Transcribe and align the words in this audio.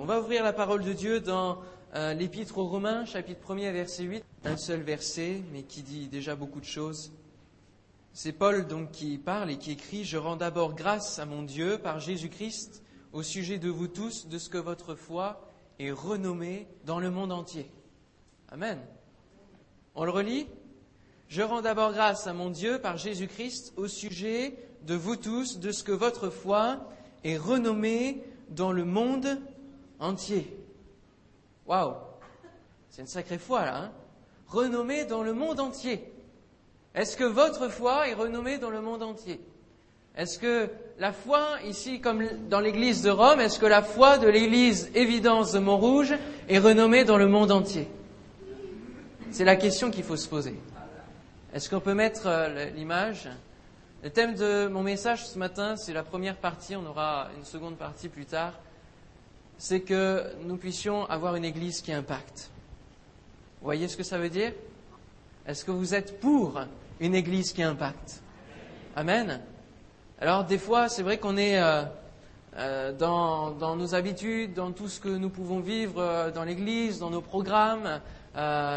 On 0.00 0.04
va 0.04 0.20
ouvrir 0.20 0.44
la 0.44 0.52
parole 0.52 0.84
de 0.84 0.92
Dieu 0.92 1.18
dans 1.18 1.58
euh, 1.96 2.14
l'Épître 2.14 2.58
aux 2.58 2.68
Romains, 2.68 3.04
chapitre 3.04 3.40
1er, 3.52 3.72
verset 3.72 4.04
8. 4.04 4.24
Un 4.44 4.56
seul 4.56 4.82
verset, 4.82 5.42
mais 5.52 5.64
qui 5.64 5.82
dit 5.82 6.06
déjà 6.06 6.36
beaucoup 6.36 6.60
de 6.60 6.64
choses. 6.64 7.10
C'est 8.12 8.30
Paul 8.30 8.68
donc 8.68 8.92
qui 8.92 9.18
parle 9.18 9.50
et 9.50 9.58
qui 9.58 9.72
écrit 9.72 10.04
Je 10.04 10.16
rends 10.16 10.36
d'abord 10.36 10.76
grâce 10.76 11.18
à 11.18 11.26
mon 11.26 11.42
Dieu 11.42 11.78
par 11.78 11.98
Jésus-Christ 11.98 12.84
au 13.12 13.24
sujet 13.24 13.58
de 13.58 13.68
vous 13.68 13.88
tous, 13.88 14.28
de 14.28 14.38
ce 14.38 14.48
que 14.48 14.58
votre 14.58 14.94
foi 14.94 15.50
est 15.80 15.90
renommée 15.90 16.68
dans 16.84 17.00
le 17.00 17.10
monde 17.10 17.32
entier. 17.32 17.68
Amen. 18.52 18.78
On 19.96 20.04
le 20.04 20.12
relit 20.12 20.46
Je 21.26 21.42
rends 21.42 21.60
d'abord 21.60 21.92
grâce 21.92 22.28
à 22.28 22.32
mon 22.32 22.50
Dieu 22.50 22.78
par 22.78 22.98
Jésus-Christ 22.98 23.72
au 23.76 23.88
sujet 23.88 24.54
de 24.86 24.94
vous 24.94 25.16
tous, 25.16 25.58
de 25.58 25.72
ce 25.72 25.82
que 25.82 25.90
votre 25.90 26.30
foi 26.30 26.88
est 27.24 27.36
renommée 27.36 28.22
dans 28.50 28.70
le 28.70 28.84
monde 28.84 29.26
entier. 29.26 29.57
Waouh. 31.66 31.94
C'est 32.90 33.02
une 33.02 33.08
sacrée 33.08 33.38
foi 33.38 33.64
là. 33.64 33.76
Hein. 33.76 33.92
Renommée 34.46 35.04
dans 35.04 35.22
le 35.22 35.34
monde 35.34 35.60
entier. 35.60 36.12
Est-ce 36.94 37.16
que 37.16 37.24
votre 37.24 37.68
foi 37.68 38.08
est 38.08 38.14
renommée 38.14 38.58
dans 38.58 38.70
le 38.70 38.80
monde 38.80 39.02
entier? 39.02 39.40
Est-ce 40.16 40.38
que 40.38 40.70
la 40.98 41.12
foi, 41.12 41.46
ici 41.64 42.00
comme 42.00 42.26
dans 42.48 42.60
l'église 42.60 43.02
de 43.02 43.10
Rome, 43.10 43.40
est-ce 43.40 43.60
que 43.60 43.66
la 43.66 43.82
foi 43.82 44.18
de 44.18 44.26
l'église 44.26 44.90
Évidence 44.94 45.52
de 45.52 45.58
Montrouge 45.58 46.14
est 46.48 46.58
renommée 46.58 47.04
dans 47.04 47.18
le 47.18 47.28
monde 47.28 47.52
entier? 47.52 47.88
C'est 49.30 49.44
la 49.44 49.56
question 49.56 49.90
qu'il 49.90 50.02
faut 50.02 50.16
se 50.16 50.26
poser. 50.26 50.58
Est-ce 51.52 51.68
qu'on 51.68 51.80
peut 51.80 51.94
mettre 51.94 52.26
euh, 52.26 52.70
l'image? 52.70 53.28
Le 54.02 54.10
thème 54.10 54.34
de 54.34 54.68
mon 54.68 54.82
message 54.82 55.26
ce 55.26 55.38
matin, 55.38 55.76
c'est 55.76 55.92
la 55.92 56.02
première 56.02 56.36
partie, 56.36 56.74
on 56.74 56.86
aura 56.86 57.28
une 57.36 57.44
seconde 57.44 57.76
partie 57.76 58.08
plus 58.08 58.26
tard 58.26 58.54
c'est 59.58 59.80
que 59.80 60.24
nous 60.44 60.56
puissions 60.56 61.04
avoir 61.06 61.34
une 61.34 61.44
Église 61.44 61.82
qui 61.82 61.92
impacte. 61.92 62.50
Vous 63.60 63.64
voyez 63.64 63.88
ce 63.88 63.96
que 63.96 64.04
ça 64.04 64.16
veut 64.16 64.30
dire? 64.30 64.52
Est-ce 65.46 65.64
que 65.64 65.72
vous 65.72 65.94
êtes 65.94 66.20
pour 66.20 66.60
une 67.00 67.14
Église 67.14 67.52
qui 67.52 67.62
impacte? 67.62 68.22
Amen. 68.94 69.40
Alors 70.20 70.44
des 70.44 70.58
fois, 70.58 70.88
c'est 70.88 71.02
vrai 71.02 71.18
qu'on 71.18 71.36
est 71.36 71.60
euh, 71.60 71.82
euh, 72.56 72.92
dans, 72.92 73.76
nos 73.76 73.94
habitudes, 73.94 74.54
dans 74.54 74.70
tout 74.70 74.88
ce 74.88 75.00
que 75.00 75.08
nous 75.08 75.30
pouvons 75.30 75.58
vivre 75.60 76.00
euh, 76.00 76.30
dans 76.30 76.44
l'Église, 76.44 77.00
dans 77.00 77.10
nos 77.10 77.20
programmes 77.20 78.00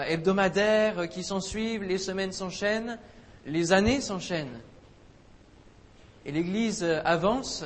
hebdomadaires 0.08 1.08
qui 1.08 1.24
s'en 1.24 1.40
suivent, 1.40 1.84
les 1.84 2.00
semaines 2.00 2.32
s'enchaînent, 2.32 2.98
les 3.46 3.74
années 3.74 4.02
s'enchaînent. 4.02 4.60
Et 6.26 6.32
l'Église 6.32 6.84
avance, 7.06 7.64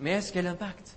mais 0.00 0.10
est-ce 0.12 0.32
qu'elle 0.32 0.48
impacte? 0.48 0.96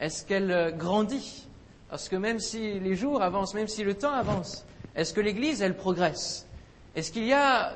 Est-ce 0.00 0.24
qu'elle 0.24 0.50
euh, 0.50 0.70
grandit? 0.70 1.46
Parce 1.90 2.08
que 2.08 2.16
même 2.16 2.38
si 2.38 2.80
les 2.80 2.96
jours 2.96 3.22
avancent, 3.22 3.54
même 3.54 3.68
si 3.68 3.84
le 3.84 3.94
temps 3.94 4.12
avance, 4.12 4.64
est-ce 4.96 5.12
que 5.12 5.20
l'Église, 5.20 5.60
elle 5.60 5.76
progresse? 5.76 6.46
Est-ce 6.96 7.12
qu'il 7.12 7.26
y 7.26 7.32
a 7.32 7.74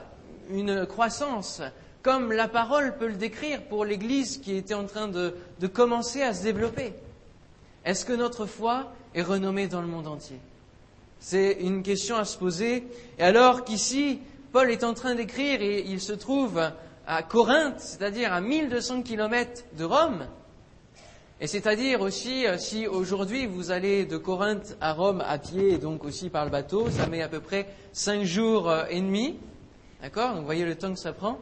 une 0.50 0.86
croissance? 0.86 1.62
Comme 2.02 2.32
la 2.32 2.48
parole 2.48 2.96
peut 2.96 3.06
le 3.06 3.14
décrire 3.14 3.62
pour 3.62 3.84
l'Église 3.84 4.38
qui 4.38 4.56
était 4.56 4.74
en 4.74 4.84
train 4.84 5.08
de, 5.08 5.34
de 5.60 5.66
commencer 5.66 6.22
à 6.22 6.34
se 6.34 6.42
développer. 6.42 6.92
Est-ce 7.84 8.04
que 8.04 8.12
notre 8.12 8.46
foi 8.46 8.92
est 9.14 9.22
renommée 9.22 9.68
dans 9.68 9.80
le 9.80 9.86
monde 9.86 10.06
entier? 10.06 10.38
C'est 11.20 11.52
une 11.60 11.82
question 11.82 12.16
à 12.16 12.24
se 12.24 12.36
poser. 12.36 12.86
Et 13.18 13.22
alors 13.22 13.64
qu'ici, 13.64 14.20
Paul 14.52 14.70
est 14.70 14.84
en 14.84 14.94
train 14.94 15.14
d'écrire 15.14 15.62
et 15.62 15.80
il 15.80 16.00
se 16.00 16.12
trouve 16.12 16.60
à 17.06 17.22
Corinthe, 17.22 17.80
c'est-à-dire 17.80 18.32
à 18.32 18.40
1200 18.40 19.02
kilomètres 19.02 19.64
de 19.76 19.84
Rome, 19.84 20.26
et 21.44 21.46
c'est-à-dire 21.46 22.00
aussi, 22.00 22.46
euh, 22.46 22.56
si 22.56 22.86
aujourd'hui 22.86 23.44
vous 23.44 23.70
allez 23.70 24.06
de 24.06 24.16
Corinthe 24.16 24.78
à 24.80 24.94
Rome 24.94 25.22
à 25.26 25.36
pied 25.36 25.74
et 25.74 25.76
donc 25.76 26.02
aussi 26.02 26.30
par 26.30 26.46
le 26.46 26.50
bateau, 26.50 26.88
ça 26.88 27.06
met 27.06 27.20
à 27.20 27.28
peu 27.28 27.40
près 27.40 27.66
cinq 27.92 28.22
jours 28.22 28.70
euh, 28.70 28.86
et 28.88 28.98
demi. 28.98 29.38
D'accord 30.00 30.30
Donc 30.30 30.38
vous 30.38 30.46
voyez 30.46 30.64
le 30.64 30.74
temps 30.74 30.94
que 30.94 30.98
ça 30.98 31.12
prend. 31.12 31.38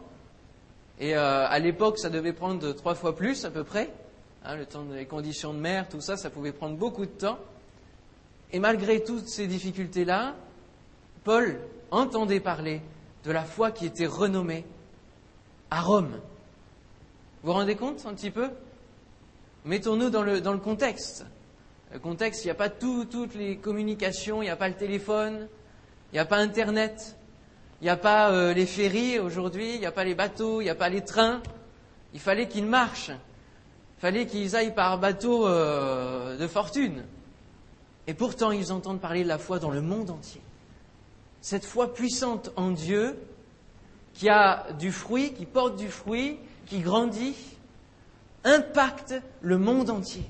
Et 0.99 1.15
euh, 1.15 1.47
à 1.47 1.57
l'époque, 1.61 2.01
ça 2.01 2.11
devait 2.11 2.33
prendre 2.33 2.73
trois 2.73 2.97
fois 2.97 3.15
plus 3.15 3.45
à 3.45 3.53
peu 3.53 3.63
près. 3.63 3.91
Hein, 4.45 4.57
le 4.57 4.67
temps 4.67 4.83
des 4.83 5.07
conditions 5.07 5.55
de 5.55 5.61
mer, 5.61 5.89
tout 5.89 6.01
ça, 6.01 6.17
ça 6.17 6.31
pouvait 6.31 6.51
prendre 6.51 6.77
beaucoup 6.77 7.07
de 7.07 7.13
temps. 7.13 7.39
Et 8.51 8.59
malgré 8.59 9.05
toutes 9.05 9.29
ces 9.29 9.47
difficultés-là, 9.47 10.35
Paul 11.23 11.61
entendait 11.93 12.41
parler 12.41 12.81
de 13.25 13.31
la 13.31 13.45
foi 13.45 13.71
qui 13.71 13.87
était 13.87 14.07
renommée 14.07 14.65
à 15.71 15.81
Rome. 15.81 16.11
Vous 17.45 17.53
vous 17.53 17.53
rendez 17.53 17.77
compte 17.77 18.05
un 18.05 18.15
petit 18.15 18.33
peu? 18.33 18.49
Mettons-nous 19.65 20.11
dans 20.11 20.23
le, 20.23 20.41
dans 20.41 20.53
le 20.53 20.59
contexte. 20.59 21.25
Le 21.93 21.99
contexte, 21.99 22.45
il 22.45 22.49
n'y 22.49 22.53
a 22.53 22.57
pas 22.57 22.71
toutes 22.71 23.35
les 23.35 23.59
communications, 23.59 24.43
il 24.43 24.47
n'y 24.47 24.51
a 24.51 24.57
pas 24.57 24.69
le 24.69 24.75
téléphone, 24.75 25.49
il 26.11 26.17
n'y 26.17 26.19
a 26.19 26.25
pas 26.25 26.39
Internet, 26.39 27.17
il 27.81 27.85
n'y 27.85 27.91
a 27.91 27.97
pas 27.97 28.31
euh, 28.31 28.55
les 28.55 28.67
ferries 28.67 29.19
aujourd'hui, 29.19 29.75
il 29.75 29.81
n'y 29.81 29.87
a 29.87 29.93
pas 29.93 30.05
les 30.05 30.15
bateaux, 30.15 30.61
il 30.61 30.65
n'y 30.65 30.71
a 30.71 30.75
pas 30.75 30.89
les 30.89 31.03
trains. 31.03 31.43
Il 32.15 32.21
fallait 32.21 32.49
qu'ils 32.49 32.67
marchent. 32.67 33.11
Il 33.11 34.01
fallait 34.01 34.27
qu'ils 34.27 34.57
aillent 34.57 34.75
par 34.75 34.99
bateau 34.99 35.47
euh, 35.47 36.37
de 36.37 36.47
fortune. 36.47 37.05
Et 38.07 38.15
pourtant, 38.15 38.51
ils 38.51 38.73
entendent 38.73 39.01
parler 39.01 39.23
de 39.23 39.29
la 39.29 39.39
foi 39.39 39.59
dans 39.59 39.71
le 39.71 39.81
monde 39.81 40.11
entier. 40.11 40.41
Cette 41.41 41.65
foi 41.65 41.93
puissante 41.93 42.51
en 42.57 42.71
Dieu, 42.71 43.19
qui 44.15 44.29
a 44.29 44.67
du 44.79 44.93
fruit, 44.93 45.33
qui 45.33 45.47
porte 45.47 45.77
du 45.77 45.89
fruit, 45.89 46.39
qui 46.67 46.81
grandit, 46.81 47.37
impacte 48.45 49.15
le 49.41 49.59
monde 49.59 49.91
entier. 49.91 50.25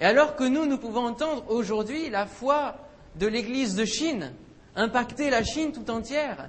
Et 0.00 0.04
alors 0.04 0.36
que 0.36 0.44
nous, 0.44 0.66
nous 0.66 0.78
pouvons 0.78 1.06
entendre 1.06 1.44
aujourd'hui 1.48 2.10
la 2.10 2.26
foi 2.26 2.76
de 3.16 3.26
l'Église 3.26 3.76
de 3.76 3.84
Chine 3.84 4.32
impacter 4.76 5.30
la 5.30 5.42
Chine 5.42 5.72
tout 5.72 5.90
entière, 5.90 6.48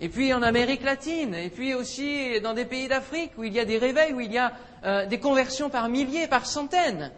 et 0.00 0.08
puis 0.08 0.32
en 0.32 0.42
Amérique 0.42 0.82
latine, 0.82 1.34
et 1.34 1.50
puis 1.50 1.74
aussi 1.74 2.40
dans 2.40 2.54
des 2.54 2.64
pays 2.64 2.88
d'Afrique 2.88 3.32
où 3.36 3.44
il 3.44 3.52
y 3.52 3.60
a 3.60 3.64
des 3.64 3.78
réveils, 3.78 4.12
où 4.12 4.20
il 4.20 4.32
y 4.32 4.38
a 4.38 4.52
euh, 4.84 5.06
des 5.06 5.20
conversions 5.20 5.70
par 5.70 5.88
milliers, 5.88 6.26
par 6.26 6.46
centaines. 6.46 7.12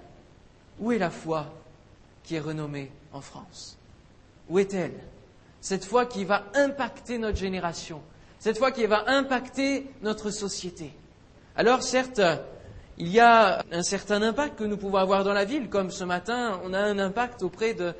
Où 0.80 0.92
est 0.92 0.98
la 0.98 1.10
foi 1.10 1.46
qui 2.22 2.34
est 2.34 2.40
renommée 2.40 2.90
en 3.12 3.20
France? 3.20 3.78
Où 4.48 4.58
est-elle? 4.58 4.94
Cette 5.60 5.84
foi 5.84 6.06
qui 6.06 6.24
va 6.24 6.44
impacter 6.54 7.18
notre 7.18 7.38
génération, 7.38 8.00
cette 8.38 8.58
foi 8.58 8.70
qui 8.70 8.86
va 8.86 9.04
impacter 9.08 9.86
notre 10.02 10.30
société. 10.30 10.92
Alors 11.56 11.82
certes, 11.82 12.20
il 12.98 13.08
y 13.08 13.20
a 13.20 13.64
un 13.70 13.82
certain 13.82 14.22
impact 14.22 14.58
que 14.58 14.64
nous 14.64 14.76
pouvons 14.76 14.98
avoir 14.98 15.22
dans 15.22 15.32
la 15.32 15.44
ville, 15.44 15.68
comme 15.68 15.90
ce 15.90 16.02
matin, 16.02 16.60
on 16.64 16.74
a 16.74 16.80
un 16.80 16.98
impact 16.98 17.42
auprès 17.42 17.74
de, 17.74 17.94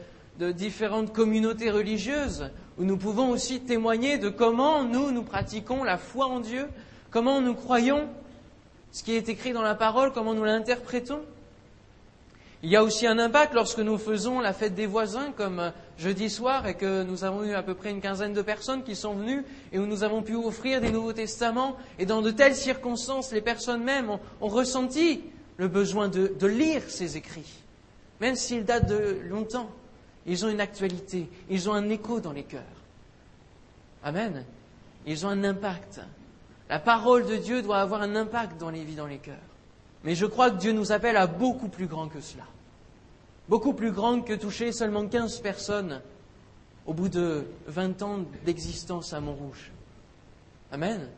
différentes 0.53 1.13
communautés 1.13 1.71
religieuses, 1.71 2.51
où 2.79 2.85
nous 2.85 2.97
pouvons 2.97 3.31
aussi 3.31 3.61
témoigner 3.61 4.19
de 4.19 4.29
comment 4.29 4.85
nous, 4.85 5.11
nous 5.11 5.25
pratiquons 5.25 5.83
la 5.83 5.99
foi 5.99 6.27
en 6.27 6.41
Dieu, 6.41 6.69
comment 7.11 7.41
nous 7.41 7.55
croyons 7.55 8.09
ce 8.93 9.03
qui 9.03 9.15
est 9.15 9.29
écrit 9.29 9.53
dans 9.53 9.63
la 9.63 9.75
parole, 9.75 10.13
comment 10.13 10.35
nous 10.35 10.45
l'interprétons. 10.45 11.21
Il 12.63 12.71
y 12.71 12.77
a 12.77 12.83
aussi 12.83 13.07
un 13.07 13.19
impact 13.19 13.55
lorsque 13.55 13.79
nous 13.79 13.99
faisons 13.99 14.41
la 14.41 14.53
fête 14.53 14.75
des 14.75 14.87
voisins, 14.87 15.33
comme 15.37 15.61
euh, 15.61 15.71
jeudi 15.97 16.29
soir, 16.29 16.67
et 16.67 16.75
que 16.75 17.05
nous 17.05 17.23
avons 17.23 17.45
eu 17.45 17.55
à 17.55 17.63
peu 17.63 17.75
près 17.75 17.91
une 17.91 18.01
quinzaine 18.01 18.33
de 18.33 18.43
personnes 18.43 18.83
qui 18.83 18.97
sont 18.97 19.15
venues, 19.15 19.45
et 19.73 19.79
où 19.79 19.87
nous 19.87 20.03
avons 20.03 20.23
pu 20.23 20.35
offrir 20.35 20.81
des 20.81 20.91
Nouveaux 20.91 21.13
Testaments, 21.13 21.77
et 21.99 22.07
dans 22.07 22.21
de 22.21 22.33
telles 22.33 22.57
circonstances, 22.57 23.33
les 23.33 23.41
personnes 23.41 23.85
même 23.85 24.11
ont, 24.11 24.49
ressenti 24.49 25.23
le 25.57 25.69
besoin 25.69 26.09
de 26.09 26.47
lire 26.47 26.83
ces 26.89 27.17
écrits, 27.17 27.63
même 28.21 28.35
s'ils 28.35 28.65
datent 28.65 28.89
de 28.89 29.19
longtemps. 29.29 29.71
Ils 30.29 30.45
ont 30.45 30.51
une 30.51 30.61
actualité, 30.61 31.29
ils 31.49 31.71
ont 31.71 31.73
un 31.73 31.89
écho 31.89 32.21
dans 32.21 32.33
les 32.33 32.43
cœurs. 32.43 32.63
Amen. 34.05 34.45
Ils 35.07 35.25
ont 35.25 35.31
un 35.31 35.43
impact. 35.43 36.01
La 36.69 36.79
parole 36.79 37.27
de 37.27 37.37
Dieu 37.37 37.63
doit 37.63 37.79
avoir 37.79 38.03
un 38.03 38.15
impact 38.15 38.61
dans 38.61 38.69
les 38.69 38.85
vies, 38.85 38.95
dans 38.95 39.07
les 39.07 39.19
cœurs. 39.19 39.37
Mais 40.05 40.15
je 40.15 40.27
crois 40.27 40.51
que 40.51 40.57
Dieu 40.57 40.73
nous 40.73 40.93
appelle 40.93 41.17
à 41.17 41.27
beaucoup 41.27 41.69
plus 41.69 41.87
grand 41.87 42.09
que 42.09 42.21
cela. 42.21 42.45
Beaucoup 43.49 43.73
plus 43.73 43.93
grand 43.93 44.21
que 44.21 44.35
toucher 44.35 44.73
seulement 44.73 45.07
15 45.07 45.41
personnes 45.41 46.01
au 46.87 46.95
bout 46.95 47.09
de 47.09 47.47
20 47.67 48.03
ans 48.03 48.19
d'existence 48.45 49.13
à 49.13 49.21
Montrouge. 49.21 49.71
Amen. 50.73 51.09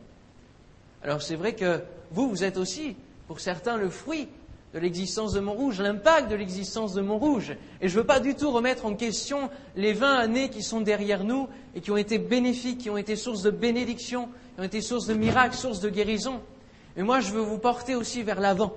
Alors 1.02 1.22
c'est 1.22 1.36
vrai 1.36 1.54
que 1.54 1.82
vous, 2.10 2.28
vous 2.28 2.44
êtes 2.44 2.56
aussi, 2.56 2.96
pour 3.26 3.40
certains, 3.40 3.76
le 3.76 3.88
fruit 3.88 4.28
de 4.74 4.78
l'existence 4.78 5.32
de 5.32 5.40
Montrouge, 5.40 5.80
l'impact 5.80 6.30
de 6.30 6.36
l'existence 6.36 6.94
de 6.94 7.00
Montrouge. 7.00 7.56
Et 7.80 7.88
je 7.88 7.94
ne 7.94 8.00
veux 8.00 8.06
pas 8.06 8.20
du 8.20 8.34
tout 8.34 8.50
remettre 8.50 8.86
en 8.86 8.94
question 8.94 9.50
les 9.74 9.92
20 9.92 10.14
années 10.14 10.50
qui 10.50 10.62
sont 10.62 10.80
derrière 10.80 11.24
nous 11.24 11.48
et 11.74 11.80
qui 11.80 11.90
ont 11.90 11.96
été 11.96 12.18
bénéfiques, 12.18 12.78
qui 12.78 12.90
ont 12.90 12.96
été 12.96 13.16
source 13.16 13.42
de 13.42 13.50
bénédiction, 13.50 14.28
qui 14.54 14.60
ont 14.60 14.64
été 14.64 14.80
source 14.80 15.06
de 15.06 15.14
miracles, 15.14 15.56
source 15.56 15.80
de 15.80 15.88
guérison. 15.88 16.40
Mais 17.00 17.06
moi, 17.06 17.20
je 17.20 17.32
veux 17.32 17.40
vous 17.40 17.56
porter 17.56 17.94
aussi 17.94 18.22
vers 18.22 18.38
l'avant. 18.40 18.76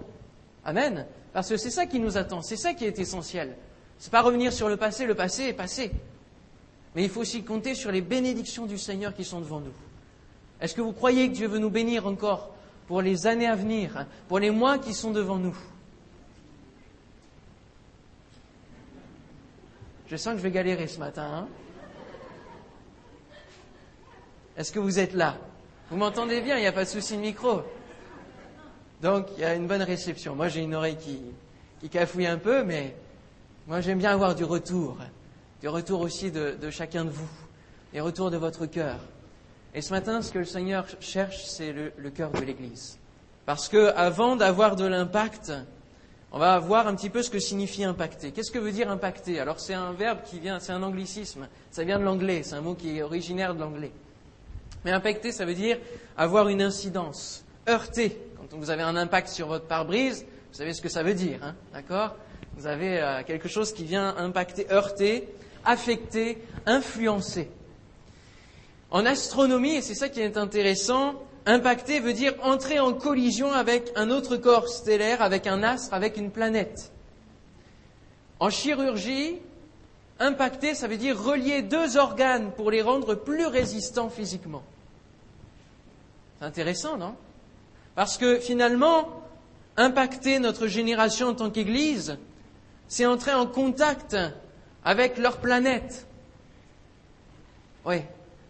Amen. 0.63 1.05
Parce 1.33 1.49
que 1.49 1.57
c'est 1.57 1.69
ça 1.69 1.85
qui 1.85 1.99
nous 1.99 2.15
attend, 2.15 2.41
c'est 2.41 2.55
ça 2.55 2.73
qui 2.73 2.85
est 2.85 2.97
essentiel. 2.97 3.57
Ce 3.99 4.05
n'est 4.05 4.11
pas 4.11 4.21
revenir 4.21 4.53
sur 4.53 4.69
le 4.69 4.77
passé, 4.77 5.05
le 5.05 5.13
passé 5.13 5.47
est 5.49 5.53
passé. 5.53 5.91
Mais 6.95 7.03
il 7.03 7.09
faut 7.09 7.19
aussi 7.19 7.43
compter 7.43 7.75
sur 7.75 7.91
les 7.91 7.99
bénédictions 7.99 8.65
du 8.65 8.77
Seigneur 8.77 9.13
qui 9.13 9.25
sont 9.25 9.41
devant 9.41 9.59
nous. 9.59 9.73
Est-ce 10.61 10.73
que 10.73 10.79
vous 10.79 10.93
croyez 10.93 11.27
que 11.27 11.33
Dieu 11.35 11.49
veut 11.49 11.59
nous 11.59 11.69
bénir 11.69 12.07
encore 12.07 12.51
pour 12.87 13.01
les 13.01 13.27
années 13.27 13.49
à 13.49 13.55
venir, 13.55 14.05
pour 14.29 14.39
les 14.39 14.51
mois 14.51 14.77
qui 14.77 14.93
sont 14.93 15.11
devant 15.11 15.37
nous? 15.37 15.57
Je 20.07 20.15
sens 20.15 20.31
que 20.31 20.37
je 20.37 20.43
vais 20.43 20.51
galérer 20.51 20.87
ce 20.87 20.99
matin. 20.99 21.29
Hein. 21.29 21.47
Est-ce 24.55 24.71
que 24.71 24.79
vous 24.79 24.97
êtes 24.97 25.13
là? 25.13 25.35
Vous 25.91 25.97
m'entendez 25.97 26.39
bien, 26.39 26.55
il 26.55 26.61
n'y 26.61 26.67
a 26.67 26.71
pas 26.71 26.85
de 26.85 26.89
souci 26.89 27.17
de 27.17 27.21
micro. 27.21 27.63
Donc, 29.03 29.27
il 29.35 29.41
y 29.41 29.43
a 29.43 29.53
une 29.53 29.67
bonne 29.67 29.81
réception. 29.81 30.33
Moi, 30.33 30.47
j'ai 30.47 30.61
une 30.61 30.73
oreille 30.73 30.95
qui, 30.95 31.19
qui 31.81 31.89
cafouille 31.89 32.25
un 32.25 32.37
peu, 32.37 32.63
mais 32.63 32.95
moi, 33.67 33.81
j'aime 33.81 33.97
bien 33.97 34.11
avoir 34.11 34.33
du 34.33 34.45
retour. 34.45 34.97
Du 35.61 35.67
retour 35.67 35.99
aussi 35.99 36.31
de, 36.31 36.57
chacun 36.71 37.03
de 37.03 37.09
vous. 37.09 37.27
Des 37.91 37.99
retours 37.99 38.31
de 38.31 38.37
votre 38.37 38.65
cœur. 38.65 38.99
Et 39.75 39.81
ce 39.81 39.91
matin, 39.91 40.21
ce 40.21 40.31
que 40.31 40.39
le 40.39 40.45
Seigneur 40.45 40.85
cherche, 41.01 41.43
c'est 41.43 41.73
le, 41.73 41.91
le 41.97 42.09
cœur 42.11 42.31
de 42.31 42.39
l'Église. 42.39 42.97
Parce 43.45 43.67
que 43.67 43.91
avant 43.97 44.37
d'avoir 44.37 44.77
de 44.77 44.85
l'impact, 44.85 45.51
on 46.31 46.39
va 46.39 46.57
voir 46.59 46.87
un 46.87 46.95
petit 46.95 47.09
peu 47.09 47.23
ce 47.23 47.29
que 47.29 47.39
signifie 47.39 47.83
impacter. 47.83 48.31
Qu'est-ce 48.31 48.51
que 48.51 48.59
veut 48.59 48.71
dire 48.71 48.89
impacter? 48.89 49.37
Alors 49.37 49.59
c'est 49.59 49.73
un 49.73 49.91
verbe 49.91 50.19
qui 50.23 50.39
vient, 50.39 50.61
c'est 50.61 50.71
un 50.71 50.81
anglicisme, 50.81 51.49
ça 51.71 51.83
vient 51.83 51.99
de 51.99 52.05
l'anglais, 52.05 52.43
c'est 52.43 52.55
un 52.55 52.61
mot 52.61 52.73
qui 52.73 52.97
est 52.97 53.03
originaire 53.03 53.53
de 53.53 53.59
l'anglais. 53.59 53.91
Mais 54.85 54.91
impacter, 54.91 55.33
ça 55.33 55.45
veut 55.45 55.55
dire 55.55 55.77
avoir 56.15 56.47
une 56.47 56.61
incidence, 56.61 57.43
heurter. 57.67 58.17
Quand 58.49 58.57
vous 58.57 58.69
avez 58.69 58.83
un 58.83 58.95
impact 58.95 59.29
sur 59.29 59.47
votre 59.47 59.65
pare-brise, 59.65 60.25
vous 60.51 60.57
savez 60.57 60.73
ce 60.73 60.81
que 60.81 60.89
ça 60.89 61.03
veut 61.03 61.13
dire, 61.13 61.39
hein 61.43 61.55
d'accord? 61.73 62.15
Vous 62.57 62.67
avez 62.67 62.99
euh, 62.99 63.23
quelque 63.23 63.47
chose 63.47 63.73
qui 63.73 63.83
vient 63.83 64.15
impacter, 64.17 64.71
heurter, 64.71 65.27
affecter, 65.65 66.37
influencer. 66.65 67.49
En 68.91 69.05
astronomie, 69.05 69.75
et 69.75 69.81
c'est 69.81 69.95
ça 69.95 70.09
qui 70.09 70.21
est 70.21 70.37
intéressant, 70.37 71.15
Impacter 71.45 71.99
veut 71.99 72.13
dire 72.13 72.33
entrer 72.41 72.79
en 72.79 72.93
collision 72.93 73.51
avec 73.51 73.91
un 73.95 74.09
autre 74.11 74.37
corps 74.37 74.69
stellaire, 74.69 75.21
avec 75.21 75.45
un 75.45 75.61
astre, 75.61 75.93
avec 75.93 76.15
une 76.15 76.31
planète. 76.31 76.91
En 78.39 78.49
chirurgie, 78.49 79.39
impacter, 80.19 80.73
ça 80.73 80.87
veut 80.87 80.97
dire 80.97 81.21
relier 81.21 81.61
deux 81.61 81.97
organes 81.97 82.51
pour 82.51 82.71
les 82.71 82.81
rendre 82.81 83.15
plus 83.15 83.45
résistants 83.45 84.09
physiquement. 84.09 84.63
C'est 86.39 86.45
intéressant, 86.45 86.97
non? 86.97 87.15
Parce 87.95 88.17
que 88.17 88.39
finalement, 88.39 89.07
impacter 89.77 90.39
notre 90.39 90.67
génération 90.67 91.27
en 91.27 91.35
tant 91.35 91.49
qu'Église, 91.49 92.17
c'est 92.87 93.05
entrer 93.05 93.33
en 93.33 93.45
contact 93.45 94.15
avec 94.83 95.17
leur 95.17 95.37
planète. 95.37 96.07
Oui, 97.85 98.01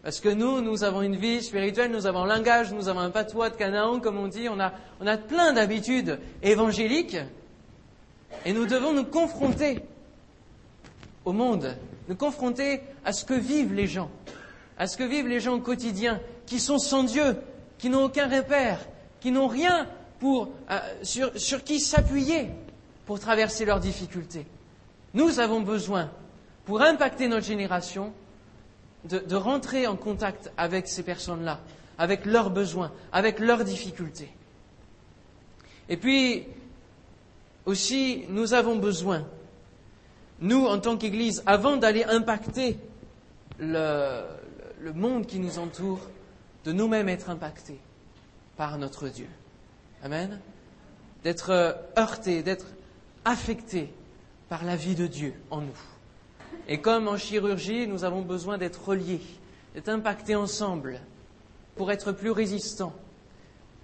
parce 0.04 0.20
que 0.20 0.30
nous, 0.30 0.62
nous 0.62 0.84
avons 0.84 1.02
une 1.02 1.16
vie 1.16 1.42
spirituelle, 1.42 1.92
nous 1.92 2.06
avons 2.06 2.24
un 2.24 2.28
langage, 2.28 2.74
nous 2.74 2.88
avons 2.88 3.00
un 3.00 3.10
patois 3.10 3.50
de 3.50 3.56
Canaan, 3.56 4.00
comme 4.00 4.18
on 4.18 4.28
dit, 4.28 4.48
on 4.50 4.60
a, 4.60 4.74
on 5.00 5.08
a 5.08 5.18
plein 5.18 5.54
d'habitudes 5.54 6.20
évangéliques, 6.42 7.18
et 8.46 8.54
nous 8.54 8.66
devons 8.66 8.94
nous 8.94 9.06
confronter 9.06 9.80
au 11.26 11.32
monde, 11.32 11.76
nous 12.10 12.16
confronter 12.16 12.82
à 13.06 13.14
ce 13.14 13.24
que 13.24 13.34
vivent 13.34 13.74
les 13.74 13.88
gens, 13.88 14.10
à 14.78 14.88
ce 14.88 14.98
que 14.98 15.04
vivent 15.04 15.28
les 15.28 15.40
gens 15.40 15.54
au 15.54 15.62
quotidien, 15.62 16.20
qui 16.46 16.60
sont 16.60 16.80
sans 16.80 17.04
Dieu, 17.04 17.38
qui 17.78 17.90
n'ont 17.90 18.04
aucun 18.04 18.28
repère, 18.28 18.80
qui 19.24 19.32
n'ont 19.32 19.48
rien 19.48 19.88
pour, 20.20 20.50
euh, 20.70 20.80
sur, 21.02 21.32
sur 21.40 21.64
qui 21.64 21.80
s'appuyer 21.80 22.50
pour 23.06 23.22
traverser 23.22 23.64
leurs 23.64 23.80
difficultés. 23.80 24.46
Nous 25.14 25.40
avons 25.40 25.62
besoin, 25.62 26.12
pour 26.66 26.82
impacter 26.82 27.30
notre 27.30 27.46
génération, 27.46 28.12
de, 29.06 29.36
rentrer 29.36 29.88
en 29.88 29.96
contact 29.96 30.52
avec 30.58 30.90
ces 30.90 31.04
personnes-là, 31.04 31.62
avec 31.98 32.26
leurs 32.26 32.50
besoins, 32.50 32.92
avec 33.14 33.40
leurs 33.40 33.64
difficultés. 33.64 34.30
Et 35.88 35.96
puis, 35.96 36.44
aussi, 37.66 38.26
nous 38.28 38.54
avons 38.54 38.76
besoin, 38.76 39.26
nous, 40.42 40.66
en 40.66 40.80
tant 40.80 40.98
qu'Église, 40.98 41.44
avant 41.46 41.78
d'aller 41.78 42.04
impacter 42.04 42.78
le, 43.58 44.24
le, 44.82 44.92
monde 44.92 45.28
qui 45.28 45.40
nous 45.40 45.60
entoure, 45.60 46.02
de 46.66 46.74
nous-mêmes 46.74 47.08
être 47.08 47.30
impactés 47.30 47.80
par 48.58 48.78
notre 48.78 49.08
Dieu. 49.08 49.28
Amen. 50.04 50.40
D'être 51.24 51.78
heurtés, 51.98 52.44
d'être 52.44 52.68
affectés 53.26 53.94
par 54.50 54.66
la 54.66 54.76
vie 54.76 54.96
de 54.96 55.08
Dieu 55.08 55.34
en 55.50 55.62
nous. 55.62 55.80
Et 56.68 56.80
comme 56.80 57.08
en 57.08 57.18
chirurgie, 57.18 57.88
nous 57.88 58.04
avons 58.04 58.22
besoin 58.22 58.58
d'être 58.58 58.88
reliés, 58.88 59.22
d'être 59.74 59.90
impactés 59.90 60.36
ensemble 60.36 61.00
pour 61.76 61.92
être 61.92 62.12
plus 62.12 62.32
résistants. 62.32 62.94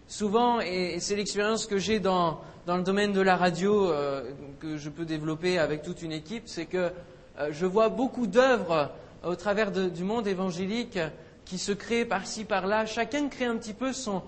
Souvent, 0.07 0.59
et 0.59 0.99
c'est 0.99 1.15
l'expérience 1.15 1.65
que 1.65 1.77
j'ai 1.77 1.99
dans, 1.99 2.41
le 2.67 2.81
domaine 2.81 3.13
de 3.13 3.21
la 3.21 3.35
radio, 3.35 3.91
euh, 3.91 4.31
que 4.59 4.77
je 4.77 4.89
peux 4.89 5.05
développer 5.05 5.59
avec 5.59 5.81
toute 5.81 6.01
une 6.01 6.11
équipe, 6.11 6.43
c'est 6.47 6.65
que 6.65 6.91
euh, 7.39 7.49
je 7.51 7.65
vois 7.65 7.89
beaucoup 7.89 8.27
d'œuvres 8.27 8.91
au 9.23 9.35
travers 9.35 9.71
du 9.71 10.03
monde 10.03 10.27
évangélique 10.27 10.99
qui 11.45 11.57
se 11.57 11.71
créent 11.71 12.05
par-ci, 12.05 12.45
par-là. 12.45 12.85
Chacun 12.85 13.27
crée 13.27 13.45
un 13.45 13.57
petit 13.57 13.73
peu 13.73 13.91
son, 13.91 14.23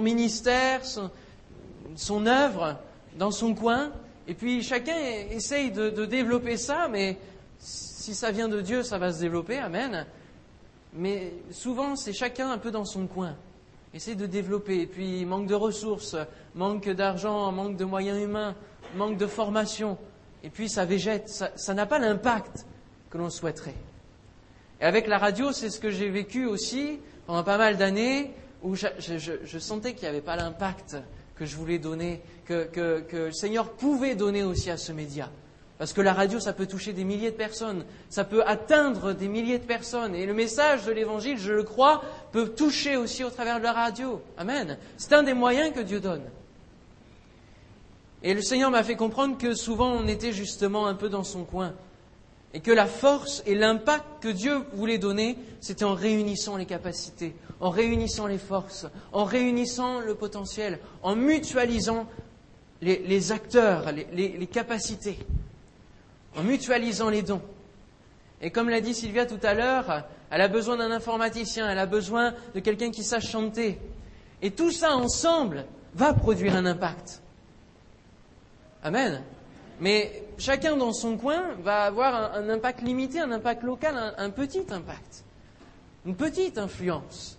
ministère, 0.00 0.84
son, 0.84 1.10
son 1.96 2.26
œuvre 2.26 2.78
dans 3.16 3.30
son 3.30 3.54
coin. 3.54 3.92
Et 4.28 4.34
puis 4.34 4.62
chacun 4.62 4.96
essaye 5.30 5.70
de, 5.70 6.06
développer 6.06 6.56
ça, 6.56 6.88
mais 6.88 7.18
si 7.58 8.14
ça 8.14 8.30
vient 8.30 8.48
de 8.48 8.60
Dieu, 8.60 8.82
ça 8.82 8.98
va 8.98 9.12
se 9.12 9.20
développer, 9.20 9.58
amen. 9.58 10.06
Mais 10.94 11.32
souvent, 11.50 11.96
c'est 11.96 12.12
chacun 12.12 12.50
un 12.50 12.58
peu 12.58 12.70
dans 12.70 12.84
son 12.84 13.06
coin. 13.06 13.34
Essaye 13.94 14.16
de 14.16 14.26
développer. 14.26 14.82
Et 14.82 14.86
puis, 14.86 15.24
manque 15.24 15.46
de 15.46 15.54
ressources, 15.54 16.16
manque 16.54 16.88
d'argent, 16.88 17.50
manque 17.52 17.76
de 17.76 17.84
moyens 17.84 18.20
humains, 18.20 18.54
manque 18.96 19.16
de 19.16 19.26
formation. 19.26 19.96
Et 20.42 20.50
puis, 20.50 20.68
ça 20.68 20.84
végète. 20.84 21.28
Ça 21.56 21.74
n'a 21.74 21.86
pas 21.86 21.98
l'impact 21.98 22.66
que 23.10 23.18
l'on 23.18 23.30
souhaiterait. 23.30 23.74
Et 24.80 24.84
avec 24.84 25.06
la 25.06 25.18
radio, 25.18 25.52
c'est 25.52 25.70
ce 25.70 25.78
que 25.78 25.90
j'ai 25.90 26.08
vécu 26.08 26.46
aussi 26.46 26.98
pendant 27.26 27.44
pas 27.44 27.58
mal 27.58 27.76
d'années, 27.76 28.32
où 28.62 28.74
je, 28.74 29.58
sentais 29.58 29.94
qu'il 29.94 30.02
n'y 30.02 30.08
avait 30.08 30.20
pas 30.20 30.36
l'impact 30.36 30.96
que 31.36 31.44
je 31.44 31.56
voulais 31.56 31.78
donner, 31.78 32.20
que, 32.46 33.04
le 33.12 33.32
Seigneur 33.32 33.70
pouvait 33.70 34.14
donner 34.14 34.42
aussi 34.42 34.70
à 34.70 34.76
ce 34.76 34.92
média. 34.92 35.30
Parce 35.78 35.92
que 35.92 36.00
la 36.00 36.12
radio, 36.12 36.38
ça 36.38 36.52
peut 36.52 36.66
toucher 36.66 36.92
des 36.92 37.02
milliers 37.02 37.32
de 37.32 37.36
personnes, 37.36 37.84
ça 38.08 38.24
peut 38.24 38.44
atteindre 38.46 39.14
des 39.14 39.26
milliers 39.26 39.58
de 39.58 39.64
personnes. 39.64 40.14
Et 40.14 40.26
le 40.26 40.34
message 40.34 40.84
de 40.84 40.92
l'Évangile, 40.92 41.38
je 41.38 41.52
le 41.52 41.64
crois, 41.64 42.02
peut 42.30 42.50
toucher 42.50 42.96
aussi 42.96 43.24
au 43.24 43.30
travers 43.30 43.58
de 43.58 43.64
la 43.64 43.72
radio. 43.72 44.22
Amen. 44.36 44.78
C'est 44.96 45.12
un 45.12 45.24
des 45.24 45.34
moyens 45.34 45.74
que 45.74 45.80
Dieu 45.80 45.98
donne. 45.98 46.22
Et 48.22 48.34
le 48.34 48.42
Seigneur 48.42 48.70
m'a 48.70 48.84
fait 48.84 48.94
comprendre 48.94 49.36
que 49.36 49.54
souvent 49.54 49.92
on 49.92 50.06
était 50.06 50.32
justement 50.32 50.86
un 50.86 50.94
peu 50.94 51.08
dans 51.08 51.24
son 51.24 51.42
coin. 51.42 51.74
Et 52.54 52.60
que 52.60 52.70
la 52.70 52.86
force 52.86 53.42
et 53.46 53.54
l'impact 53.54 54.04
que 54.20 54.28
Dieu 54.28 54.62
voulait 54.74 54.98
donner, 54.98 55.38
c'était 55.60 55.84
en 55.84 55.94
réunissant 55.94 56.56
les 56.56 56.66
capacités, 56.66 57.34
en 57.60 57.70
réunissant 57.70 58.26
les 58.26 58.38
forces, 58.38 58.86
en 59.12 59.24
réunissant 59.24 60.00
le 60.00 60.14
potentiel, 60.14 60.78
en 61.02 61.16
mutualisant 61.16 62.06
les, 62.82 63.32
acteurs, 63.32 63.92
les, 63.92 64.46
capacités, 64.48 65.18
en 66.36 66.42
mutualisant 66.42 67.08
les 67.08 67.22
dons. 67.22 67.42
Et 68.42 68.50
comme 68.50 68.68
l'a 68.68 68.80
dit 68.80 68.92
Sylvia 68.92 69.24
tout 69.24 69.40
à 69.42 69.54
l'heure, 69.54 70.04
elle 70.30 70.40
a 70.40 70.48
besoin 70.48 70.76
d'un 70.76 70.90
informaticien, 70.90 71.70
elle 71.70 71.78
a 71.78 71.86
besoin 71.86 72.34
de 72.54 72.60
quelqu'un 72.60 72.90
qui 72.90 73.04
sache 73.04 73.30
chanter. 73.30 73.78
Et 74.42 74.50
tout 74.50 74.72
ça 74.72 74.96
ensemble 74.96 75.64
va 75.94 76.12
produire 76.12 76.56
un 76.56 76.66
impact. 76.66 77.22
Amen. 78.82 79.22
Mais 79.80 80.24
chacun 80.42 80.76
dans 80.76 80.92
son 80.92 81.16
coin 81.16 81.54
va 81.62 81.84
avoir 81.84 82.34
un, 82.34 82.48
impact 82.48 82.82
limité, 82.82 83.20
un 83.20 83.30
impact 83.30 83.62
local, 83.62 84.14
un, 84.18 84.30
petit 84.30 84.66
impact, 84.70 85.24
une 86.04 86.16
petite 86.16 86.58
influence. 86.58 87.38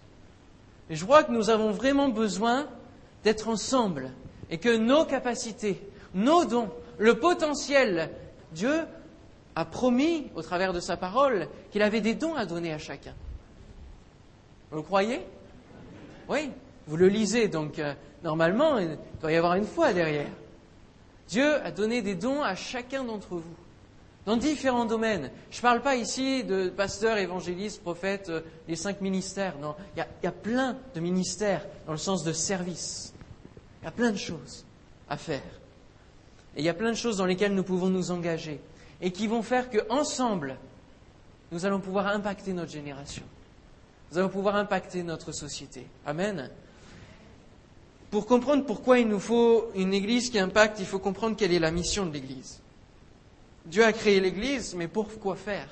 Et 0.89 0.95
je 0.95 1.03
crois 1.03 1.23
que 1.23 1.31
nous 1.31 1.49
avons 1.49 1.71
vraiment 1.71 2.07
besoin 2.07 2.67
d'être 3.23 3.49
ensemble 3.49 4.11
et 4.49 4.57
que 4.57 4.75
nos 4.75 5.03
capacités, 5.03 5.81
nos 6.13 6.45
dons, 6.45 6.69
le 6.97 7.19
potentiel, 7.19 8.09
Dieu 8.53 8.83
a 9.55 9.65
promis 9.65 10.29
au 10.35 10.41
travers 10.41 10.71
de 10.71 10.79
sa 10.79 10.95
parole 10.95 11.47
qu'il 11.71 11.81
avait 11.81 12.01
des 12.01 12.15
dons 12.15 12.35
à 12.35 12.45
donner 12.45 12.73
à 12.73 12.77
chacun. 12.77 13.13
Vous 14.71 14.77
le 14.77 14.83
croyez? 14.83 15.21
Oui, 16.29 16.49
vous 16.87 16.95
le 16.95 17.09
lisez, 17.09 17.49
donc 17.49 17.79
euh, 17.79 17.93
normalement 18.23 18.77
il 18.77 18.97
doit 19.19 19.31
y 19.31 19.35
avoir 19.35 19.55
une 19.55 19.65
foi 19.65 19.91
derrière. 19.91 20.29
Dieu 21.29 21.55
a 21.63 21.71
donné 21.71 22.01
des 22.01 22.15
dons 22.15 22.41
à 22.41 22.55
chacun 22.55 23.03
d'entre 23.03 23.35
vous, 23.35 23.55
dans 24.25 24.37
différents 24.37 24.85
domaines. 24.85 25.31
Je 25.51 25.57
ne 25.57 25.61
parle 25.61 25.81
pas 25.81 25.95
ici 25.95 26.43
de 26.43 26.69
pasteurs, 26.69 27.17
évangélistes, 27.17 27.81
prophètes, 27.81 28.29
euh, 28.29 28.41
les 28.67 28.75
cinq 28.75 29.01
ministères. 29.01 29.57
Non, 29.59 29.75
il 29.95 30.05
y, 30.23 30.27
a, 30.27 30.31
plein 30.31 30.77
de 30.95 30.99
ministères 30.99 31.65
dans 31.85 31.91
le 31.91 31.97
sens 31.97 32.23
de 32.23 32.33
service. 32.33 33.13
Il 33.81 33.85
y 33.85 33.87
a 33.87 33.91
plein 33.91 34.11
de 34.11 34.17
choses 34.17 34.65
à 35.09 35.17
faire. 35.17 35.41
Et 36.55 36.59
il 36.59 36.65
y 36.65 36.69
a 36.69 36.73
plein 36.73 36.91
de 36.91 36.97
choses 36.97 37.17
dans 37.17 37.25
lesquelles 37.25 37.55
nous 37.55 37.63
pouvons 37.63 37.89
nous 37.89 38.11
engager 38.11 38.59
et 39.01 39.11
qui 39.11 39.27
vont 39.27 39.41
faire 39.41 39.69
qu'ensemble, 39.69 40.57
nous 41.51 41.65
allons 41.65 41.79
pouvoir 41.79 42.07
impacter 42.07 42.53
notre 42.53 42.71
génération. 42.71 43.23
Nous 44.11 44.17
allons 44.17 44.29
pouvoir 44.29 44.55
impacter 44.55 45.03
notre 45.03 45.31
société. 45.31 45.87
Amen. 46.05 46.49
Pour 48.13 48.27
comprendre 48.27 48.63
pourquoi 48.63 48.99
il 48.99 49.07
nous 49.07 49.19
faut 49.19 49.71
une 49.73 49.91
Église 49.91 50.29
qui 50.29 50.37
impacte, 50.37 50.79
il 50.79 50.85
faut 50.85 50.99
comprendre 50.99 51.35
quelle 51.35 51.51
est 51.51 51.57
la 51.57 51.71
mission 51.71 52.05
de 52.05 52.13
l'Église. 52.13 52.61
Dieu 53.65 53.83
a 53.83 53.91
créé 53.91 54.19
l'Église, 54.19 54.75
mais 54.75 54.87
pour 54.87 55.07
quoi 55.19 55.35
faire? 55.35 55.67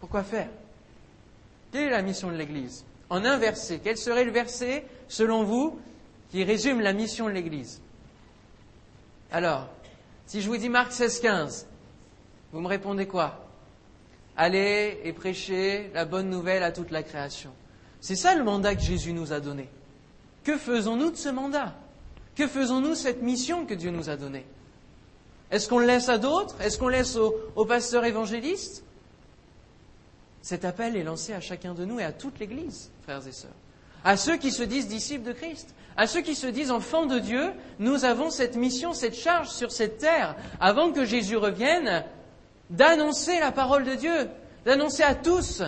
Pourquoi 0.00 0.22
faire? 0.22 0.48
Quelle 1.70 1.88
est 1.88 1.90
la 1.90 2.00
mission 2.00 2.30
de 2.30 2.36
l'Église? 2.36 2.86
En 3.10 3.26
un 3.26 3.36
verset, 3.36 3.82
quel 3.84 3.98
serait 3.98 4.24
le 4.24 4.30
verset, 4.30 4.86
selon 5.06 5.44
vous, 5.44 5.78
qui 6.30 6.42
résume 6.42 6.80
la 6.80 6.94
mission 6.94 7.26
de 7.26 7.32
l'Église? 7.32 7.82
Alors, 9.32 9.68
si 10.24 10.40
je 10.40 10.48
vous 10.48 10.56
dis 10.56 10.70
Marc 10.70 10.92
16, 10.92 11.20
15, 11.20 11.66
vous 12.52 12.60
me 12.62 12.68
répondez 12.68 13.06
quoi? 13.06 13.46
Allez 14.34 14.98
et 15.04 15.12
prêchez 15.12 15.90
la 15.92 16.06
bonne 16.06 16.30
nouvelle 16.30 16.62
à 16.62 16.72
toute 16.72 16.90
la 16.90 17.02
création. 17.02 17.52
C'est 18.06 18.14
ça 18.14 18.36
le 18.36 18.44
mandat 18.44 18.76
que 18.76 18.82
Jésus 18.82 19.12
nous 19.12 19.32
a 19.32 19.40
donné. 19.40 19.68
Que 20.44 20.56
faisons-nous 20.56 21.10
de 21.10 21.16
ce 21.16 21.28
mandat? 21.28 21.74
Que 22.36 22.46
faisons-nous 22.46 22.90
de 22.90 22.94
cette 22.94 23.20
mission 23.20 23.66
que 23.66 23.74
Dieu 23.74 23.90
nous 23.90 24.08
a 24.08 24.14
donnée? 24.14 24.46
Est-ce 25.50 25.68
qu'on 25.68 25.80
le 25.80 25.86
laisse 25.86 26.08
à 26.08 26.16
d'autres? 26.16 26.54
Est-ce 26.60 26.78
qu'on 26.78 26.86
laisse 26.86 27.16
aux, 27.16 27.64
pasteurs 27.64 28.04
évangélistes 28.04 28.84
Cet 30.40 30.64
appel 30.64 30.96
est 30.96 31.02
lancé 31.02 31.32
à 31.32 31.40
chacun 31.40 31.74
de 31.74 31.84
nous 31.84 31.98
et 31.98 32.04
à 32.04 32.12
toute 32.12 32.38
l'Église, 32.38 32.92
frères 33.02 33.26
et 33.26 33.32
sœurs. 33.32 33.50
À 34.04 34.16
ceux 34.16 34.36
qui 34.36 34.52
se 34.52 34.62
disent 34.62 34.86
disciples 34.86 35.26
de 35.26 35.32
Christ, 35.32 35.74
à 35.96 36.06
ceux 36.06 36.20
qui 36.20 36.36
se 36.36 36.46
disent 36.46 36.70
enfants 36.70 37.06
de 37.06 37.18
Dieu, 37.18 37.50
nous 37.80 38.04
avons 38.04 38.30
cette 38.30 38.54
mission, 38.54 38.92
cette 38.92 39.16
charge 39.16 39.48
sur 39.48 39.72
cette 39.72 39.98
terre, 39.98 40.36
avant 40.60 40.92
que 40.92 41.04
Jésus 41.04 41.36
revienne, 41.36 42.04
d'annoncer 42.70 43.40
la 43.40 43.50
parole 43.50 43.82
de 43.82 43.96
Dieu, 43.96 44.28
d'annoncer 44.64 45.02
à 45.02 45.16
tous 45.16 45.64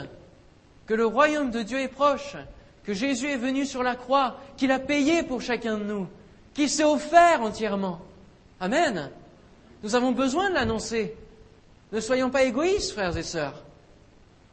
que 0.88 0.95
le 0.95 1.07
royaume 1.07 1.50
de 1.50 1.62
Dieu 1.62 1.78
est 1.78 1.88
proche, 1.88 2.35
que 2.83 2.95
Jésus 2.95 3.28
est 3.28 3.37
venu 3.37 3.66
sur 3.66 3.83
la 3.83 3.95
croix, 3.95 4.38
qu'il 4.57 4.73
a 4.73 4.78
payé 4.78 5.23
pour 5.23 5.42
chacun 5.42 5.76
de 5.76 5.85
nous, 5.85 6.09
qu'il 6.54 6.71
s'est 6.71 6.83
offert 6.83 7.42
entièrement. 7.42 8.00
Amen. 8.59 9.11
Nous 9.83 9.95
avons 9.95 10.12
besoin 10.12 10.49
de 10.49 10.54
l'annoncer. 10.54 11.14
Ne 11.92 12.00
soyons 12.00 12.30
pas 12.30 12.45
égoïstes, 12.45 12.92
frères 12.92 13.16
et 13.18 13.23
sœurs, 13.23 13.62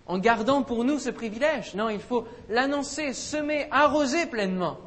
en 0.08 0.20
gardant 0.20 0.62
pour 0.62 0.84
nous 0.84 1.00
ce 1.00 1.10
privilège. 1.10 1.74
Non, 1.74 1.90
il 1.90 2.02
faut 2.02 2.28
l'annoncer, 2.50 3.14
semer, 3.14 3.68
arroser 3.72 4.26
pleinement 4.26 4.78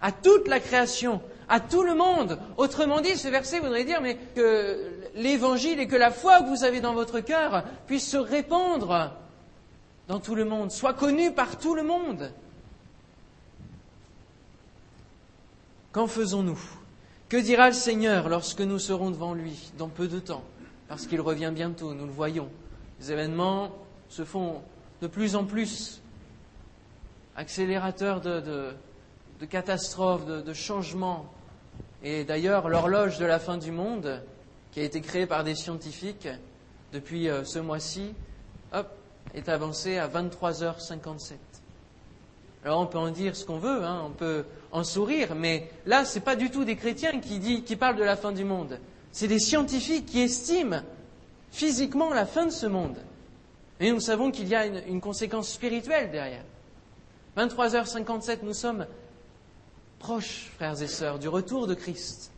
à 0.00 0.12
toute 0.12 0.48
la 0.48 0.60
création, 0.60 1.20
à 1.48 1.60
tout 1.60 1.82
le 1.82 1.94
monde. 1.94 2.38
Autrement 2.56 3.02
dit, 3.02 3.16
ce 3.16 3.28
verset 3.28 3.60
voudrait 3.60 3.84
dire 3.84 4.00
mais 4.00 4.16
que 4.34 4.90
l'évangile 5.14 5.78
et 5.78 5.88
que 5.88 5.96
la 5.96 6.10
foi 6.10 6.40
que 6.40 6.48
vous 6.48 6.64
avez 6.64 6.80
dans 6.80 6.94
votre 6.94 7.20
cœur 7.20 7.64
puisse 7.86 8.10
se 8.10 8.16
répandre 8.16 9.12
dans 10.08 10.20
tout 10.20 10.34
le 10.34 10.44
monde, 10.44 10.70
soit 10.70 10.94
connue 10.94 11.32
par 11.32 11.58
tout 11.58 11.74
le 11.74 11.82
monde. 11.82 12.32
Qu'en 15.92 16.06
faisons-nous? 16.06 16.60
Que 17.28 17.36
dira 17.36 17.68
le 17.68 17.74
Seigneur 17.74 18.28
lorsque 18.28 18.60
nous 18.60 18.78
serons 18.78 19.10
devant 19.10 19.34
lui 19.34 19.72
dans 19.78 19.88
peu 19.88 20.08
de 20.08 20.18
temps? 20.18 20.44
Parce 20.88 21.06
qu'il 21.06 21.20
revient 21.20 21.52
bientôt, 21.54 21.94
nous 21.94 22.04
le 22.04 22.12
voyons. 22.12 22.48
Les 23.00 23.12
événements 23.12 23.72
se 24.08 24.24
font 24.24 24.62
de 25.00 25.06
plus 25.06 25.36
en 25.36 25.44
plus 25.44 26.02
accélérateurs 27.36 28.20
de 28.20 28.74
catastrophes, 29.48 30.26
de, 30.26 30.40
de 30.40 30.52
changements. 30.52 31.32
Et 32.02 32.24
d'ailleurs, 32.24 32.68
l'horloge 32.68 33.18
de 33.18 33.24
la 33.24 33.38
fin 33.38 33.56
du 33.56 33.70
monde, 33.70 34.22
qui 34.72 34.80
a 34.80 34.82
été 34.82 35.00
créée 35.00 35.26
par 35.26 35.44
des 35.44 35.54
scientifiques 35.54 36.28
depuis 36.92 37.28
euh, 37.28 37.44
ce 37.44 37.58
mois-ci, 37.58 38.12
hop, 38.72 38.88
est 39.32 39.48
avancée 39.48 39.98
à 39.98 40.08
23h57. 40.08 41.34
Alors 42.64 42.80
on 42.80 42.86
peut 42.86 42.98
en 42.98 43.10
dire 43.10 43.36
ce 43.36 43.44
qu'on 43.44 43.58
veut, 43.58 43.84
hein, 43.84 44.02
on 44.06 44.10
peut 44.10 44.44
en 44.72 44.84
sourire, 44.84 45.34
mais 45.34 45.70
là, 45.86 46.04
ce 46.04 46.16
n'est 46.16 46.24
pas 46.24 46.36
du 46.36 46.50
tout 46.50 46.64
des 46.64 46.76
chrétiens 46.76 47.20
qui 47.20 47.76
parlent 47.76 47.96
de 47.96 48.04
la 48.04 48.16
fin 48.16 48.32
du 48.32 48.44
monde. 48.44 48.78
C'est 49.12 49.28
des 49.28 49.38
scientifiques 49.38 50.06
qui 50.06 50.20
estiment 50.20 50.80
physiquement 51.50 52.12
la 52.12 52.26
fin 52.26 52.46
de 52.46 52.50
ce 52.50 52.66
monde. 52.66 52.96
Et 53.80 53.92
nous 53.92 54.00
savons 54.00 54.30
qu'il 54.30 54.48
y 54.48 54.54
a 54.54 54.66
une, 54.66 54.82
une 54.88 55.00
conséquence 55.00 55.48
spirituelle 55.48 56.10
derrière. 56.10 56.42
23h57, 57.36 58.38
nous 58.42 58.54
sommes 58.54 58.86
proches, 59.98 60.50
frères 60.56 60.80
et 60.82 60.86
sœurs, 60.86 61.18
du 61.18 61.28
retour 61.28 61.66
de 61.66 61.74
Christ. 61.74 62.30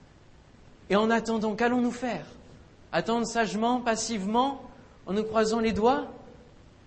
Et 0.88 0.96
en 0.96 1.10
attendant, 1.10 1.54
qu'allons-nous 1.54 1.90
faire? 1.90 2.24
Attendre 2.92 3.26
sagement, 3.26 3.80
passivement, 3.80 4.62
en 5.06 5.12
nous 5.12 5.24
croisant 5.24 5.60
les 5.60 5.72
doigts? 5.72 6.06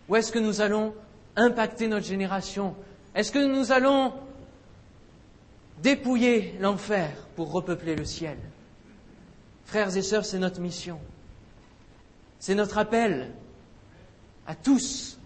Ou 0.09 0.15
est-ce 0.15 0.31
que 0.31 0.39
nous 0.39 0.59
allons 0.61 0.93
impacter 1.35 1.87
notre 1.87 2.05
génération? 2.05 2.75
Est-ce 3.13 3.31
que 3.31 3.45
nous 3.45 3.71
allons 3.71 4.11
dépouiller 5.83 6.55
l'enfer 6.59 7.11
pour 7.35 7.51
repeupler 7.51 7.95
le 7.95 8.05
ciel? 8.05 8.37
Frères 9.65 9.95
et 9.95 10.01
sœurs, 10.01 10.25
c'est 10.25 10.39
notre 10.39 10.59
mission. 10.61 10.99
C'est 12.39 12.55
notre 12.55 12.79
appel 12.79 13.31
à 14.47 14.55
tous, 14.55 15.19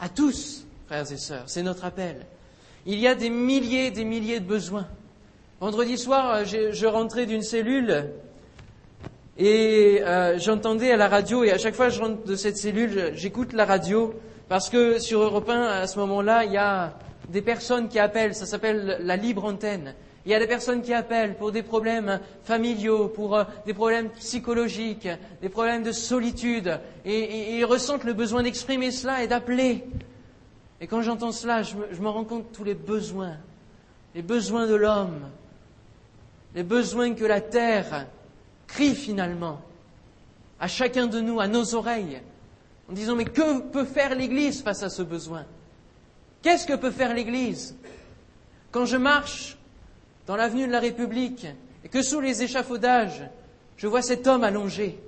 à 0.00 0.08
tous, 0.08 0.66
frères 0.86 1.10
et 1.12 1.16
sœurs, 1.16 1.44
c'est 1.46 1.62
notre 1.62 1.84
appel. 1.84 2.26
Il 2.86 2.98
y 2.98 3.06
a 3.06 3.14
des 3.14 3.30
milliers 3.30 3.86
et 3.86 3.90
des 3.92 4.04
milliers 4.04 4.40
de 4.40 4.44
besoins. 4.46 4.88
Vendredi 5.60 5.96
soir, 5.96 6.44
je, 6.44 6.72
je 6.72 6.86
rentrais 6.86 7.26
d'une 7.26 7.42
cellule 7.42 8.10
et 9.38 10.00
euh, 10.02 10.38
j'entendais 10.38 10.92
à 10.92 10.96
la 10.96 11.08
radio, 11.08 11.42
et 11.42 11.52
à 11.52 11.58
chaque 11.58 11.74
fois 11.74 11.86
que 11.86 11.94
je 11.94 12.00
rentre 12.00 12.24
de 12.24 12.36
cette 12.36 12.58
cellule, 12.58 13.12
j'écoute 13.14 13.54
la 13.54 13.64
radio, 13.64 14.14
parce 14.48 14.68
que 14.68 14.98
sur 14.98 15.22
Europe 15.22 15.48
1, 15.48 15.62
à 15.62 15.86
ce 15.86 15.98
moment-là, 16.00 16.44
il 16.44 16.52
y 16.52 16.58
a 16.58 16.92
des 17.30 17.40
personnes 17.40 17.88
qui 17.88 17.98
appellent, 17.98 18.34
ça 18.34 18.44
s'appelle 18.44 18.98
la 19.00 19.16
libre 19.16 19.44
antenne. 19.44 19.94
Il 20.26 20.30
y 20.30 20.34
a 20.34 20.38
des 20.38 20.46
personnes 20.46 20.82
qui 20.82 20.92
appellent 20.92 21.34
pour 21.34 21.50
des 21.50 21.62
problèmes 21.62 22.20
familiaux, 22.44 23.08
pour 23.08 23.36
euh, 23.36 23.44
des 23.64 23.72
problèmes 23.72 24.10
psychologiques, 24.10 25.08
des 25.40 25.48
problèmes 25.48 25.82
de 25.82 25.92
solitude, 25.92 26.78
et, 27.06 27.56
ils 27.56 27.64
ressentent 27.64 28.04
le 28.04 28.12
besoin 28.12 28.42
d'exprimer 28.42 28.90
cela 28.90 29.22
et 29.22 29.28
d'appeler. 29.28 29.82
Et 30.82 30.86
quand 30.86 31.00
j'entends 31.00 31.32
cela, 31.32 31.62
je 31.62 31.74
me, 31.76 31.86
je 31.90 32.02
me 32.02 32.08
rends 32.08 32.24
compte 32.24 32.50
de 32.50 32.54
tous 32.54 32.64
les 32.64 32.74
besoins, 32.74 33.36
les 34.14 34.22
besoins 34.22 34.66
de 34.66 34.74
l'homme, 34.74 35.22
les 36.54 36.64
besoins 36.64 37.14
que 37.14 37.24
la 37.24 37.40
terre 37.40 38.06
crie 38.72 38.94
finalement 38.94 39.60
à 40.58 40.66
chacun 40.68 41.06
de 41.06 41.20
nous, 41.20 41.40
à 41.40 41.48
nos 41.48 41.74
oreilles, 41.74 42.20
en 42.88 42.92
disant 42.92 43.16
mais 43.16 43.24
que 43.24 43.60
peut 43.60 43.84
faire 43.84 44.14
l'Église 44.14 44.62
face 44.62 44.82
à 44.82 44.90
ce 44.90 45.02
besoin? 45.02 45.44
Qu'est-ce 46.40 46.66
que 46.66 46.74
peut 46.74 46.90
faire 46.90 47.14
l'Église? 47.14 47.76
Quand 48.70 48.86
je 48.86 48.96
marche 48.96 49.58
dans 50.26 50.36
l'avenue 50.36 50.66
de 50.66 50.72
la 50.72 50.80
République 50.80 51.46
et 51.84 51.88
que 51.88 52.02
sous 52.02 52.20
les 52.20 52.42
échafaudages, 52.42 53.22
je 53.76 53.86
vois 53.86 54.02
cet 54.02 54.26
homme 54.26 54.44
allongé, 54.44 54.98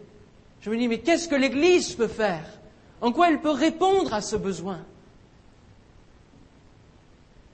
je 0.61 0.71
me 0.71 0.77
dis 0.77 0.89
mais 0.89 1.01
qu'est-ce 1.01 1.29
que 1.29 1.35
l'Église 1.35 1.95
peut 1.95 2.09
faire? 2.09 2.47
En 3.01 3.13
quoi 3.13 3.31
elle 3.31 3.41
peut 3.41 3.51
répondre 3.51 4.13
à 4.13 4.21
ce 4.21 4.37
besoin? 4.37 4.81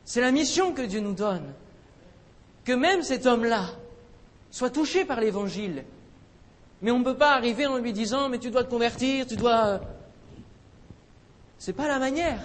C'est 0.05 0.21
la 0.21 0.33
mission 0.33 0.73
que 0.73 0.83
Dieu 0.83 1.01
nous 1.01 1.15
donne. 1.15 1.53
Que 2.65 2.73
même 2.73 3.03
cet 3.03 3.27
homme-là 3.27 3.67
soit 4.51 4.71
touché 4.71 5.05
par 5.05 5.21
l'Évangile. 5.21 5.85
Mais 6.83 6.91
on 6.91 6.99
ne 6.99 7.05
peut 7.05 7.17
pas 7.17 7.35
arriver 7.35 7.67
en 7.67 7.79
lui 7.79 7.93
disant 7.93 8.29
mais 8.29 8.39
tu 8.39 8.51
dois 8.51 8.65
te 8.65 8.71
convertir, 8.71 9.27
tu 9.27 9.37
dois. 9.37 9.81
C'est 11.59 11.75
pas 11.75 11.89
la 11.89 11.99
manière. 11.99 12.41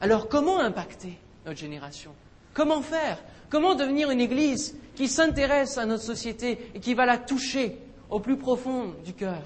Alors 0.00 0.28
comment 0.28 0.58
impacter 0.58 1.18
notre 1.46 1.58
génération? 1.58 2.12
Comment 2.52 2.82
faire? 2.82 3.18
Comment 3.48 3.74
devenir 3.74 4.10
une 4.10 4.20
Église 4.20 4.76
qui 4.94 5.08
s'intéresse 5.08 5.78
à 5.78 5.86
notre 5.86 6.02
société 6.02 6.70
et 6.74 6.80
qui 6.80 6.94
va 6.94 7.06
la 7.06 7.18
toucher 7.18 7.78
au 8.10 8.20
plus 8.20 8.36
profond 8.36 8.94
du 9.04 9.12
cœur? 9.12 9.42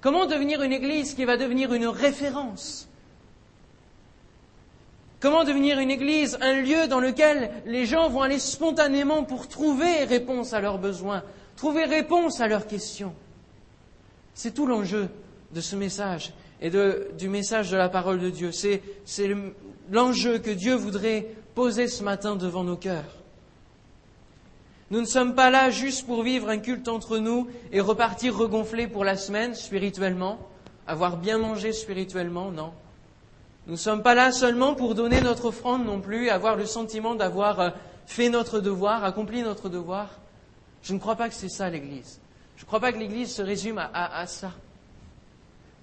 Comment 0.00 0.26
devenir 0.26 0.62
une 0.62 0.72
Église 0.72 1.14
qui 1.14 1.24
va 1.24 1.36
devenir 1.36 1.72
une 1.72 1.86
référence? 1.86 2.88
Comment 5.20 5.44
devenir 5.44 5.78
une 5.78 5.90
Église 5.90 6.38
un 6.40 6.60
lieu 6.60 6.86
dans 6.88 7.00
lequel 7.00 7.50
les 7.64 7.86
gens 7.86 8.08
vont 8.08 8.20
aller 8.22 8.38
spontanément 8.38 9.24
pour 9.24 9.48
trouver 9.48 10.04
réponse 10.04 10.52
à 10.52 10.60
leurs 10.60 10.78
besoins, 10.78 11.22
trouver 11.56 11.84
réponse 11.84 12.40
à 12.40 12.48
leurs 12.48 12.66
questions 12.66 13.14
C'est 14.34 14.54
tout 14.54 14.66
l'enjeu 14.66 15.08
de 15.52 15.60
ce 15.60 15.76
message 15.76 16.32
et 16.60 16.70
du 16.70 17.28
message 17.28 17.70
de 17.70 17.76
la 17.76 17.88
parole 17.88 18.20
de 18.20 18.30
Dieu. 18.30 18.52
C'est 18.52 18.82
l'enjeu 19.90 20.38
que 20.38 20.50
Dieu 20.50 20.74
voudrait 20.74 21.26
poser 21.54 21.88
ce 21.88 22.02
matin 22.02 22.36
devant 22.36 22.64
nos 22.64 22.76
cœurs. 22.76 23.16
Nous 24.90 25.00
ne 25.00 25.06
sommes 25.06 25.34
pas 25.34 25.50
là 25.50 25.70
juste 25.70 26.06
pour 26.06 26.22
vivre 26.22 26.48
un 26.48 26.58
culte 26.58 26.86
entre 26.86 27.18
nous 27.18 27.48
et 27.72 27.80
repartir 27.80 28.36
regonflés 28.36 28.86
pour 28.86 29.04
la 29.04 29.16
semaine 29.16 29.54
spirituellement, 29.54 30.38
avoir 30.86 31.16
bien 31.16 31.38
mangé 31.38 31.72
spirituellement, 31.72 32.52
non. 32.52 32.72
Nous 33.66 33.72
ne 33.72 33.78
sommes 33.78 34.04
pas 34.04 34.14
là 34.14 34.30
seulement 34.30 34.76
pour 34.76 34.94
donner 34.94 35.20
notre 35.20 35.46
offrande 35.46 35.84
non 35.84 36.00
plus, 36.00 36.28
avoir 36.28 36.54
le 36.54 36.66
sentiment 36.66 37.16
d'avoir 37.16 37.58
euh, 37.58 37.70
fait 38.06 38.28
notre 38.28 38.60
devoir, 38.60 39.02
accompli 39.02 39.42
notre 39.42 39.68
devoir. 39.68 40.20
Je 40.86 40.94
ne 40.94 41.00
crois 41.00 41.16
pas 41.16 41.28
que 41.28 41.34
c'est 41.34 41.48
ça 41.48 41.68
l'Église. 41.68 42.20
Je 42.56 42.62
ne 42.62 42.66
crois 42.66 42.78
pas 42.78 42.92
que 42.92 42.98
l'Église 42.98 43.34
se 43.34 43.42
résume 43.42 43.78
à, 43.92 44.24
ça. 44.28 44.52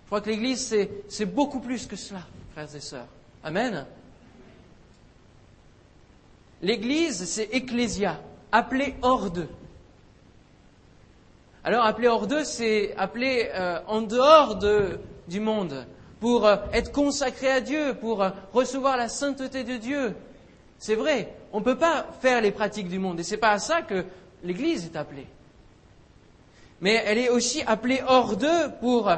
Je 0.03 0.05
crois 0.05 0.22
que 0.22 0.29
l'Église, 0.29 0.74
c'est 1.10 1.25
beaucoup 1.25 1.60
plus 1.60 1.86
que 1.88 1.98
cela, 1.98 2.22
frères 2.53 2.74
et 2.74 2.79
sœurs. 2.79 3.07
Amen. 3.43 3.86
L'Église, 6.62 7.25
c'est 7.25 7.50
ecclésia, 7.51 8.22
appelé 8.50 8.95
hors 9.01 9.29
d'eux. 9.29 9.50
Alors 11.65 11.83
appeler 11.83 12.07
hors 12.07 12.25
d'eux, 12.25 12.45
c'est 12.45 12.95
appeler 12.95 13.50
euh, 13.53 13.81
en 13.88 14.03
dehors 14.03 14.55
de, 14.55 15.01
du 15.27 15.41
monde, 15.41 15.86
pour 16.22 16.48
euh, 16.48 16.55
être 16.72 16.93
consacré 16.93 17.51
à 17.51 17.60
Dieu, 17.60 17.98
pour 18.00 18.24
euh, 18.24 18.29
recevoir 18.53 18.95
la 18.95 19.10
sainteté 19.10 19.65
de 19.65 19.75
Dieu. 19.75 20.15
C'est 20.79 20.95
vrai, 20.95 21.33
on 21.51 21.60
ne 21.60 21.63
peut 21.65 21.77
pas 21.77 22.07
faire 22.22 22.39
les 22.39 22.51
pratiques 22.51 22.88
du 22.88 23.00
monde, 23.00 23.19
et 23.19 23.24
c'est 23.24 23.38
pas 23.38 23.51
à 23.51 23.60
ça 23.60 23.81
que 23.81 24.05
l'Église 24.43 24.85
est 24.85 24.97
appelée. 24.97 25.27
Mais 26.81 27.01
elle 27.05 27.17
est 27.17 27.29
aussi 27.29 27.62
appelée 27.63 28.01
hors 28.05 28.35
d'eux 28.35 28.71
pour 28.79 29.09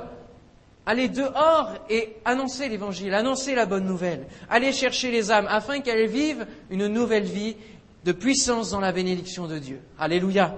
aller 0.85 1.09
dehors 1.09 1.71
et 1.89 2.15
annoncer 2.25 2.69
l'Évangile, 2.69 3.13
annoncer 3.13 3.55
la 3.55 3.65
bonne 3.65 3.85
nouvelle, 3.85 4.27
aller 4.49 4.71
chercher 4.71 5.11
les 5.11 5.31
âmes 5.31 5.47
afin 5.49 5.81
qu'elles 5.81 6.07
vivent 6.07 6.45
une 6.69 6.87
nouvelle 6.87 7.23
vie 7.23 7.55
de 8.03 8.11
puissance 8.11 8.69
dans 8.69 8.79
la 8.79 8.91
bénédiction 8.91 9.47
de 9.47 9.57
Dieu. 9.57 9.81
Alléluia. 9.97 10.55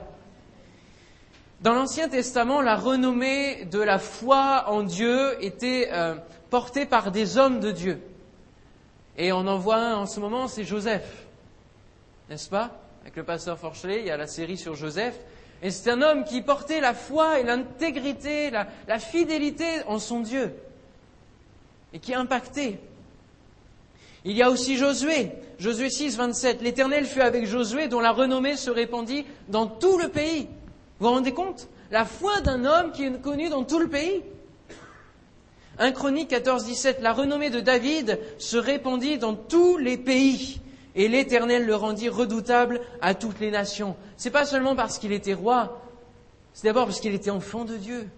Dans 1.61 1.73
l'Ancien 1.73 2.09
Testament, 2.09 2.61
la 2.61 2.75
renommée 2.75 3.65
de 3.65 3.79
la 3.79 3.97
foi 3.99 4.65
en 4.67 4.83
Dieu 4.83 5.43
était 5.43 5.89
euh, 5.91 6.15
portée 6.49 6.85
par 6.85 7.11
des 7.11 7.37
hommes 7.37 7.59
de 7.59 7.71
Dieu. 7.71 8.01
Et 9.17 9.31
on 9.31 9.47
en 9.47 9.57
voit 9.57 9.77
un 9.77 9.95
en 9.95 10.05
ce 10.05 10.19
moment, 10.19 10.47
c'est 10.47 10.65
Joseph. 10.65 11.25
N'est-ce 12.29 12.49
pas? 12.49 12.86
Avec 13.07 13.15
le 13.15 13.23
pasteur 13.23 13.57
Forchelet, 13.57 14.01
il 14.01 14.07
y 14.07 14.11
a 14.11 14.17
la 14.17 14.27
série 14.27 14.57
sur 14.57 14.75
Joseph. 14.75 15.15
Et 15.63 15.71
c'est 15.71 15.89
un 15.89 16.01
homme 16.01 16.25
qui 16.25 16.41
portait 16.41 16.81
la 16.81 16.93
foi 16.93 17.39
et 17.39 17.43
l'intégrité, 17.43 18.51
la, 18.51 18.99
fidélité 18.99 19.63
en 19.87 19.97
son 19.97 20.19
Dieu. 20.19 20.53
Et 21.93 21.99
qui 21.99 22.13
impactait. 22.13 22.81
Il 24.25 24.35
y 24.35 24.41
a 24.41 24.49
aussi 24.49 24.75
Josué. 24.75 25.31
Josué 25.57 25.89
6, 25.89 26.17
27. 26.17 26.61
L'Éternel 26.61 27.05
fut 27.05 27.21
avec 27.21 27.45
Josué 27.45 27.87
dont 27.87 28.01
la 28.01 28.11
renommée 28.11 28.57
se 28.57 28.69
répandit 28.69 29.25
dans 29.47 29.67
tout 29.67 29.97
le 29.97 30.09
pays. 30.09 30.49
Vous 30.99 31.07
vous 31.07 31.13
rendez 31.13 31.31
compte? 31.31 31.69
La 31.91 32.03
foi 32.03 32.41
d'un 32.41 32.65
homme 32.65 32.91
qui 32.91 33.05
est 33.05 33.21
connu 33.21 33.47
dans 33.47 33.63
tout 33.63 33.79
le 33.79 33.87
pays. 33.87 34.21
1 35.79 35.93
Chronique 35.93 36.27
14, 36.27 36.65
17. 36.65 36.99
La 36.99 37.13
renommée 37.13 37.51
de 37.51 37.61
David 37.61 38.19
se 38.37 38.57
répandit 38.57 39.17
dans 39.17 39.33
tous 39.33 39.77
les 39.77 39.97
pays. 39.97 40.59
Et 40.97 41.07
l'Éternel 41.07 41.65
le 41.65 41.75
rendit 41.75 42.09
redoutable 42.09 42.81
à 43.01 43.13
toutes 43.13 43.39
les 43.39 43.51
nations. 43.51 43.95
C'est 44.17 44.31
pas 44.31 44.45
seulement 44.45 44.75
parce 44.75 44.97
qu'il 44.97 45.13
était 45.13 45.35
roi, 45.35 45.79
c'est 46.53 46.67
d'abord 46.67 46.85
parce 46.85 46.99
qu'il 46.99 47.13
était 47.13 47.29
enfant 47.29 47.65
de 47.65 47.77
Dieu 47.77 48.09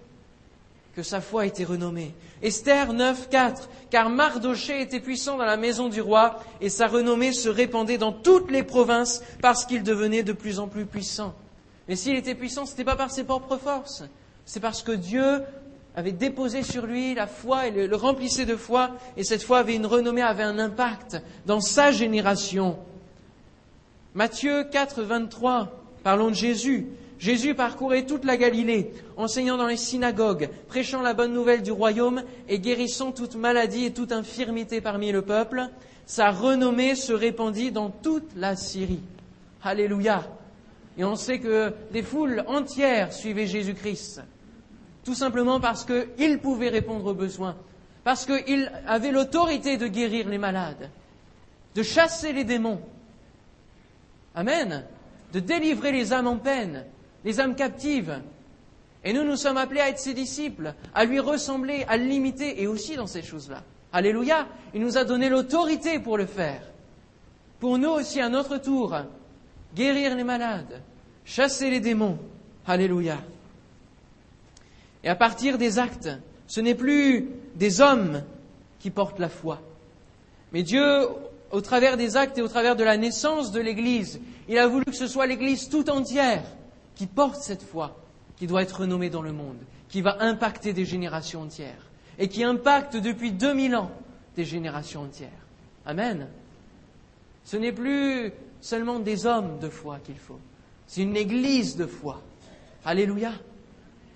que 0.95 1.03
sa 1.03 1.19
foi 1.19 1.45
été 1.45 1.65
renommée. 1.65 2.13
Esther 2.41 2.93
9, 2.93 3.29
4. 3.29 3.69
Car 3.89 4.09
Mardoché 4.09 4.81
était 4.81 5.01
puissant 5.01 5.37
dans 5.37 5.45
la 5.45 5.57
maison 5.57 5.89
du 5.89 5.99
roi 5.99 6.39
et 6.61 6.69
sa 6.69 6.87
renommée 6.87 7.33
se 7.33 7.49
répandait 7.49 7.97
dans 7.97 8.13
toutes 8.13 8.49
les 8.49 8.63
provinces 8.63 9.21
parce 9.41 9.65
qu'il 9.65 9.83
devenait 9.83 10.23
de 10.23 10.33
plus 10.33 10.59
en 10.59 10.67
plus 10.67 10.85
puissant. 10.85 11.35
Mais 11.89 11.97
s'il 11.97 12.15
était 12.15 12.35
puissant, 12.35 12.65
ce 12.65 12.71
n'était 12.71 12.85
pas 12.85 12.95
par 12.95 13.11
ses 13.11 13.25
propres 13.25 13.57
forces. 13.57 14.03
C'est 14.45 14.61
parce 14.61 14.83
que 14.83 14.93
Dieu 14.93 15.41
avait 15.95 16.11
déposé 16.11 16.63
sur 16.63 16.85
lui 16.85 17.13
la 17.13 17.27
foi 17.27 17.67
et 17.67 17.71
le, 17.71 17.95
remplissait 17.95 18.45
de 18.45 18.55
foi, 18.55 18.91
et 19.17 19.23
cette 19.23 19.43
foi 19.43 19.59
avait 19.59 19.75
une 19.75 19.85
renommée, 19.85 20.21
avait 20.21 20.43
un 20.43 20.59
impact 20.59 21.21
dans 21.45 21.61
sa 21.61 21.91
génération. 21.91 22.77
Matthieu 24.13 24.63
4, 24.63 25.03
23, 25.03 25.71
parlons 26.03 26.29
de 26.29 26.35
Jésus. 26.35 26.87
Jésus 27.19 27.53
parcourait 27.53 28.05
toute 28.05 28.23
la 28.23 28.37
Galilée, 28.37 28.93
enseignant 29.17 29.57
dans 29.57 29.67
les 29.67 29.77
synagogues, 29.77 30.49
prêchant 30.69 31.01
la 31.01 31.13
bonne 31.13 31.33
nouvelle 31.33 31.61
du 31.61 31.71
royaume 31.71 32.23
et 32.47 32.59
guérissant 32.59 33.11
toute 33.11 33.35
maladie 33.35 33.85
et 33.85 33.93
toute 33.93 34.13
infirmité 34.13 34.79
parmi 34.79 35.11
le 35.11 35.21
peuple. 35.21 35.67
Sa 36.05 36.31
renommée 36.31 36.95
se 36.95 37.11
répandit 37.11 37.71
dans 37.71 37.89
toute 37.89 38.29
la 38.37 38.55
Syrie. 38.55 39.03
Alléluia. 39.61 40.23
Et 40.97 41.03
on 41.03 41.15
sait 41.15 41.39
que 41.39 41.73
des 41.91 42.03
foules 42.03 42.43
entières 42.47 43.11
suivaient 43.11 43.47
Jésus-Christ 43.47 44.21
tout 45.09 45.15
simplement 45.15 45.59
parce 45.59 45.85
qu'il 45.85 46.37
pouvait 46.37 46.69
répondre 46.69 47.07
aux 47.07 47.15
besoins, 47.15 47.55
parce 48.03 48.27
qu'il 48.27 48.71
avait 48.85 49.09
l'autorité 49.09 49.75
de 49.75 49.87
guérir 49.87 50.29
les 50.29 50.37
malades, 50.37 50.91
de 51.73 51.81
chasser 51.81 52.31
les 52.31 52.43
démons. 52.43 52.79
Amen. 54.35 54.85
De 55.33 55.39
délivrer 55.39 55.91
les 55.91 56.13
âmes 56.13 56.27
en 56.27 56.37
peine, 56.37 56.85
les 57.25 57.39
âmes 57.39 57.55
captives. 57.55 58.21
Et 59.03 59.11
nous, 59.11 59.23
nous 59.23 59.35
sommes 59.35 59.57
appelés 59.57 59.79
à 59.79 59.89
être 59.89 59.97
ses 59.97 60.13
disciples, 60.13 60.75
à 60.93 61.05
lui 61.05 61.19
ressembler, 61.19 61.85
à 61.87 61.97
l'imiter, 61.97 62.61
et 62.61 62.67
aussi 62.67 62.95
dans 62.95 63.07
ces 63.07 63.23
choses-là. 63.23 63.63
Alléluia. 63.91 64.47
Il 64.75 64.81
nous 64.81 64.95
a 64.95 65.05
donné 65.05 65.27
l'autorité 65.27 65.97
pour 65.97 66.19
le 66.19 66.27
faire. 66.27 66.61
Pour 67.59 67.79
nous 67.79 67.89
aussi, 67.89 68.21
à 68.21 68.29
notre 68.29 68.57
tour, 68.57 68.95
guérir 69.73 70.15
les 70.15 70.23
malades, 70.23 70.83
chasser 71.25 71.71
les 71.71 71.79
démons. 71.79 72.19
Alléluia. 72.67 73.17
Et 75.03 75.09
à 75.09 75.15
partir 75.15 75.57
des 75.57 75.79
actes, 75.79 76.09
ce 76.47 76.61
n'est 76.61 76.75
plus 76.75 77.29
des 77.55 77.81
hommes 77.81 78.23
qui 78.79 78.89
portent 78.89 79.19
la 79.19 79.29
foi. 79.29 79.61
Mais 80.51 80.63
Dieu, 80.63 81.07
au 81.51 81.61
travers 81.61 81.97
des 81.97 82.17
actes 82.17 82.37
et 82.37 82.41
au 82.41 82.47
travers 82.47 82.75
de 82.75 82.83
la 82.83 82.97
naissance 82.97 83.51
de 83.51 83.59
l'Église, 83.59 84.19
il 84.47 84.57
a 84.57 84.67
voulu 84.67 84.85
que 84.85 84.95
ce 84.95 85.07
soit 85.07 85.27
l'Église 85.27 85.69
tout 85.69 85.89
entière 85.89 86.43
qui 86.95 87.07
porte 87.07 87.41
cette 87.41 87.63
foi, 87.63 87.97
qui 88.37 88.47
doit 88.47 88.61
être 88.61 88.81
renommée 88.81 89.09
dans 89.09 89.21
le 89.21 89.31
monde, 89.31 89.59
qui 89.87 90.01
va 90.01 90.17
impacter 90.21 90.73
des 90.73 90.85
générations 90.85 91.43
entières, 91.43 91.87
et 92.17 92.27
qui 92.27 92.43
impacte 92.43 92.97
depuis 92.97 93.31
2000 93.31 93.75
ans 93.75 93.91
des 94.35 94.43
générations 94.43 95.03
entières. 95.03 95.29
Amen. 95.85 96.27
Ce 97.45 97.57
n'est 97.57 97.71
plus 97.71 98.31
seulement 98.59 98.99
des 98.99 99.25
hommes 99.25 99.59
de 99.59 99.69
foi 99.69 99.99
qu'il 100.03 100.17
faut, 100.17 100.39
c'est 100.87 101.01
une 101.01 101.15
Église 101.15 101.77
de 101.77 101.85
foi. 101.85 102.21
Alléluia. 102.83 103.31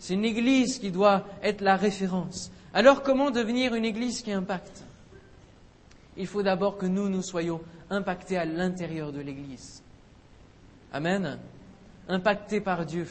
C'est 0.03 0.15
une 0.15 0.25
Église 0.25 0.79
qui 0.79 0.91
doit 0.91 1.23
être 1.41 1.61
la 1.61 1.77
référence. 1.77 2.51
Alors 2.73 3.03
comment 3.03 3.31
devenir 3.31 3.73
une 3.73 3.85
Église 3.85 4.21
qui 4.21 4.33
impacte? 4.33 4.83
Il 6.17 6.27
faut 6.27 6.43
d'abord 6.43 6.77
que 6.77 6.85
nous, 6.85 7.07
nous 7.07 7.21
soyons 7.21 7.61
impactés 7.89 8.37
à 8.37 8.43
l'intérieur 8.43 9.13
de 9.13 9.21
l'Église. 9.21 9.81
Amen. 10.91 11.39
Impactés 12.09 12.59
par 12.59 12.85
Dieu. 12.85 13.07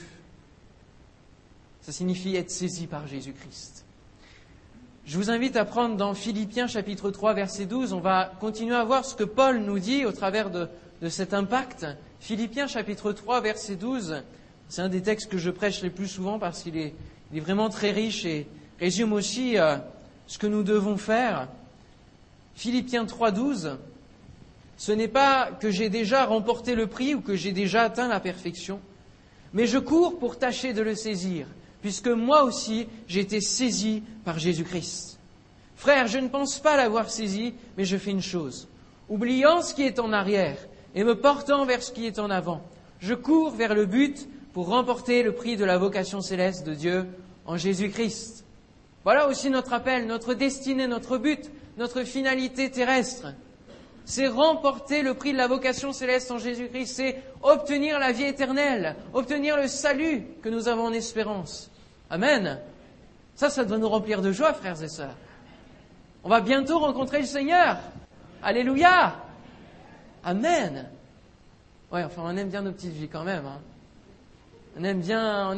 Ça 1.81 1.93
signifie 1.93 2.37
être 2.37 2.51
saisi 2.51 2.87
par 2.87 3.07
Jésus-Christ. 3.07 3.87
Je 5.07 5.17
vous 5.17 5.31
invite 5.31 5.57
à 5.57 5.65
prendre 5.65 5.97
dans 5.97 6.13
Philippiens 6.13 6.67
chapitre 6.67 7.11
3 7.11 7.33
verset 7.33 7.65
12, 7.65 7.95
on 7.95 8.01
va 8.01 8.35
continuer 8.39 8.77
à 8.77 8.85
voir 8.85 9.07
ce 9.07 9.15
que 9.15 9.25
Paul 9.25 9.61
nous 9.61 9.79
dit 9.79 10.05
au 10.05 10.13
travers 10.13 10.51
de, 10.51 10.69
de 11.01 11.09
cet 11.09 11.33
impact. 11.33 11.87
Philippiens 12.21 12.67
chapitre 12.67 13.13
3 13.13 13.41
verset 13.41 13.77
12, 13.77 14.23
c'est 14.73 14.81
un 14.81 14.89
des 14.89 15.03
textes 15.03 15.31
que 15.31 15.37
je 15.37 15.51
prêche 15.51 15.83
les 15.83 15.91
plus 15.91 16.09
souvent 16.09 16.39
parce 16.39 16.63
qu'il 16.63 16.79
est, 16.79 16.95
vraiment 17.35 17.69
très 17.69 17.91
riche 17.91 18.25
et 18.25 18.47
résume 18.81 19.13
aussi 19.13 19.59
euh, 19.59 19.77
ce 20.27 20.39
que 20.39 20.47
nous 20.47 20.63
devons 20.63 20.97
faire. 20.97 21.49
Philippiens 22.55 23.05
3.12, 23.05 23.77
ce 24.79 24.93
n'est 24.93 25.09
pas 25.09 25.51
que 25.61 25.71
j'ai 25.71 25.91
déjà 25.91 26.25
remporté 26.25 26.75
le 26.75 26.87
prix 26.87 27.15
ou 27.15 27.21
que 27.21 27.37
j'ai 27.37 27.53
déjà 27.53 27.83
atteint 27.83 28.09
la 28.09 28.19
perfection, 28.19 28.81
mais 29.53 29.67
je 29.67 29.77
cours 29.77 30.19
pour 30.19 30.39
tâcher 30.39 30.73
de 30.73 30.81
le 30.81 30.95
saisir, 30.95 31.49
puisque 31.83 32.09
moi 32.09 32.43
aussi 32.43 32.87
j'ai 33.09 33.21
été 33.21 33.43
saisi 33.43 34.03
par 34.25 34.39
Jésus-Christ. 34.39 35.19
Frère, 35.77 36.07
je 36.07 36.17
ne 36.17 36.29
pense 36.29 36.59
pas 36.61 36.79
l'avoir 36.79 37.11
saisi, 37.11 37.53
mais 37.77 37.85
je 37.85 37.99
fais 37.99 38.13
une 38.13 38.23
chose. 38.23 38.69
Oubliant 39.11 39.61
ce 39.61 39.75
qui 39.75 39.83
est 39.83 39.99
en 39.99 40.15
arrière 40.15 40.57
et 40.95 41.05
me 41.05 41.21
portant 41.21 41.67
vers 41.67 41.83
ce 41.83 41.93
qui 41.93 42.07
est 42.07 42.19
en 42.19 42.31
avant, 42.31 42.63
je 43.01 43.13
cours 43.13 43.51
vers 43.51 43.75
le 43.75 43.85
but 43.85 44.27
pour 44.53 44.69
remporter 44.69 45.23
le 45.23 45.33
prix 45.33 45.57
de 45.57 45.65
la 45.65 45.79
vocation 45.79 46.21
céleste 46.21 46.67
de 46.67 46.75
Dieu 46.75 47.07
en 47.47 47.57
Jésus-Christ. 47.57 48.45
Voilà 49.05 49.29
aussi 49.29 49.51
notre 49.51 49.73
appel, 49.73 50.07
notre 50.07 50.35
destinée, 50.35 50.87
notre 50.87 51.19
but, 51.19 51.51
notre 51.77 52.05
finalité 52.05 52.71
terrestre. 52.71 53.29
C'est 54.05 54.29
remporter 54.29 55.03
le 55.03 55.15
prix 55.15 55.33
de 55.33 55.39
la 55.39 55.47
vocation 55.47 55.93
céleste 55.93 56.31
en 56.31 56.39
Jésus-Christ, 56.39 56.87
c'est 56.87 57.23
obtenir 57.43 57.99
la 57.99 58.13
vie 58.13 58.25
éternelle, 58.25 58.97
obtenir 59.13 59.57
le 59.57 59.69
salut 59.69 60.25
que 60.43 60.49
nous 60.49 60.69
avons 60.69 60.87
en 60.87 60.93
espérance. 60.93 61.71
Amen. 62.11 62.61
Ça, 63.35 63.49
ça 63.49 63.65
doit 63.65 63.79
nous 63.79 63.89
remplir 63.89 64.21
de 64.21 64.33
joie, 64.33 64.53
frères 64.53 64.83
et 64.83 64.89
sœurs. 64.89 65.17
On 66.25 66.29
va 66.29 66.41
bientôt 66.41 66.79
rencontrer 66.79 67.21
le 67.21 67.27
Seigneur. 67.27 67.79
Alléluia. 68.43 69.17
Amen. 70.25 70.89
Ouais, 71.91 72.05
enfin, 72.05 72.23
on 72.25 72.37
aime 72.37 72.49
bien 72.49 72.63
nos 72.63 72.73
petites 72.73 72.93
vies 72.93 73.09
quand 73.09 73.25
même. 73.25 73.47
Hein. 73.47 73.61
On 74.79 74.85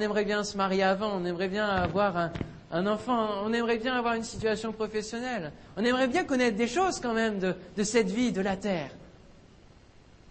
aimerait 0.01 0.25
bien 0.25 0.45
se 0.45 0.57
marier 0.57 0.83
avant, 0.83 1.13
on 1.15 1.25
aimerait 1.25 1.49
bien 1.49 1.67
avoir 1.67 2.31
un, 2.71 2.87
enfant, 2.87 3.45
on 3.45 3.53
aimerait 3.53 3.79
bien 3.79 3.95
avoir 3.95 4.15
une 4.15 4.25
situation 4.25 4.73
professionnelle, 4.73 5.53
on 5.77 5.85
aimerait 5.85 6.09
bien 6.09 6.25
connaître 6.25 6.57
des 6.57 6.67
choses 6.67 6.99
quand 6.99 7.15
même 7.15 7.39
de, 7.39 7.55
de 7.77 7.83
cette 7.85 8.11
vie, 8.11 8.33
de 8.33 8.41
la 8.41 8.57
terre. 8.57 8.91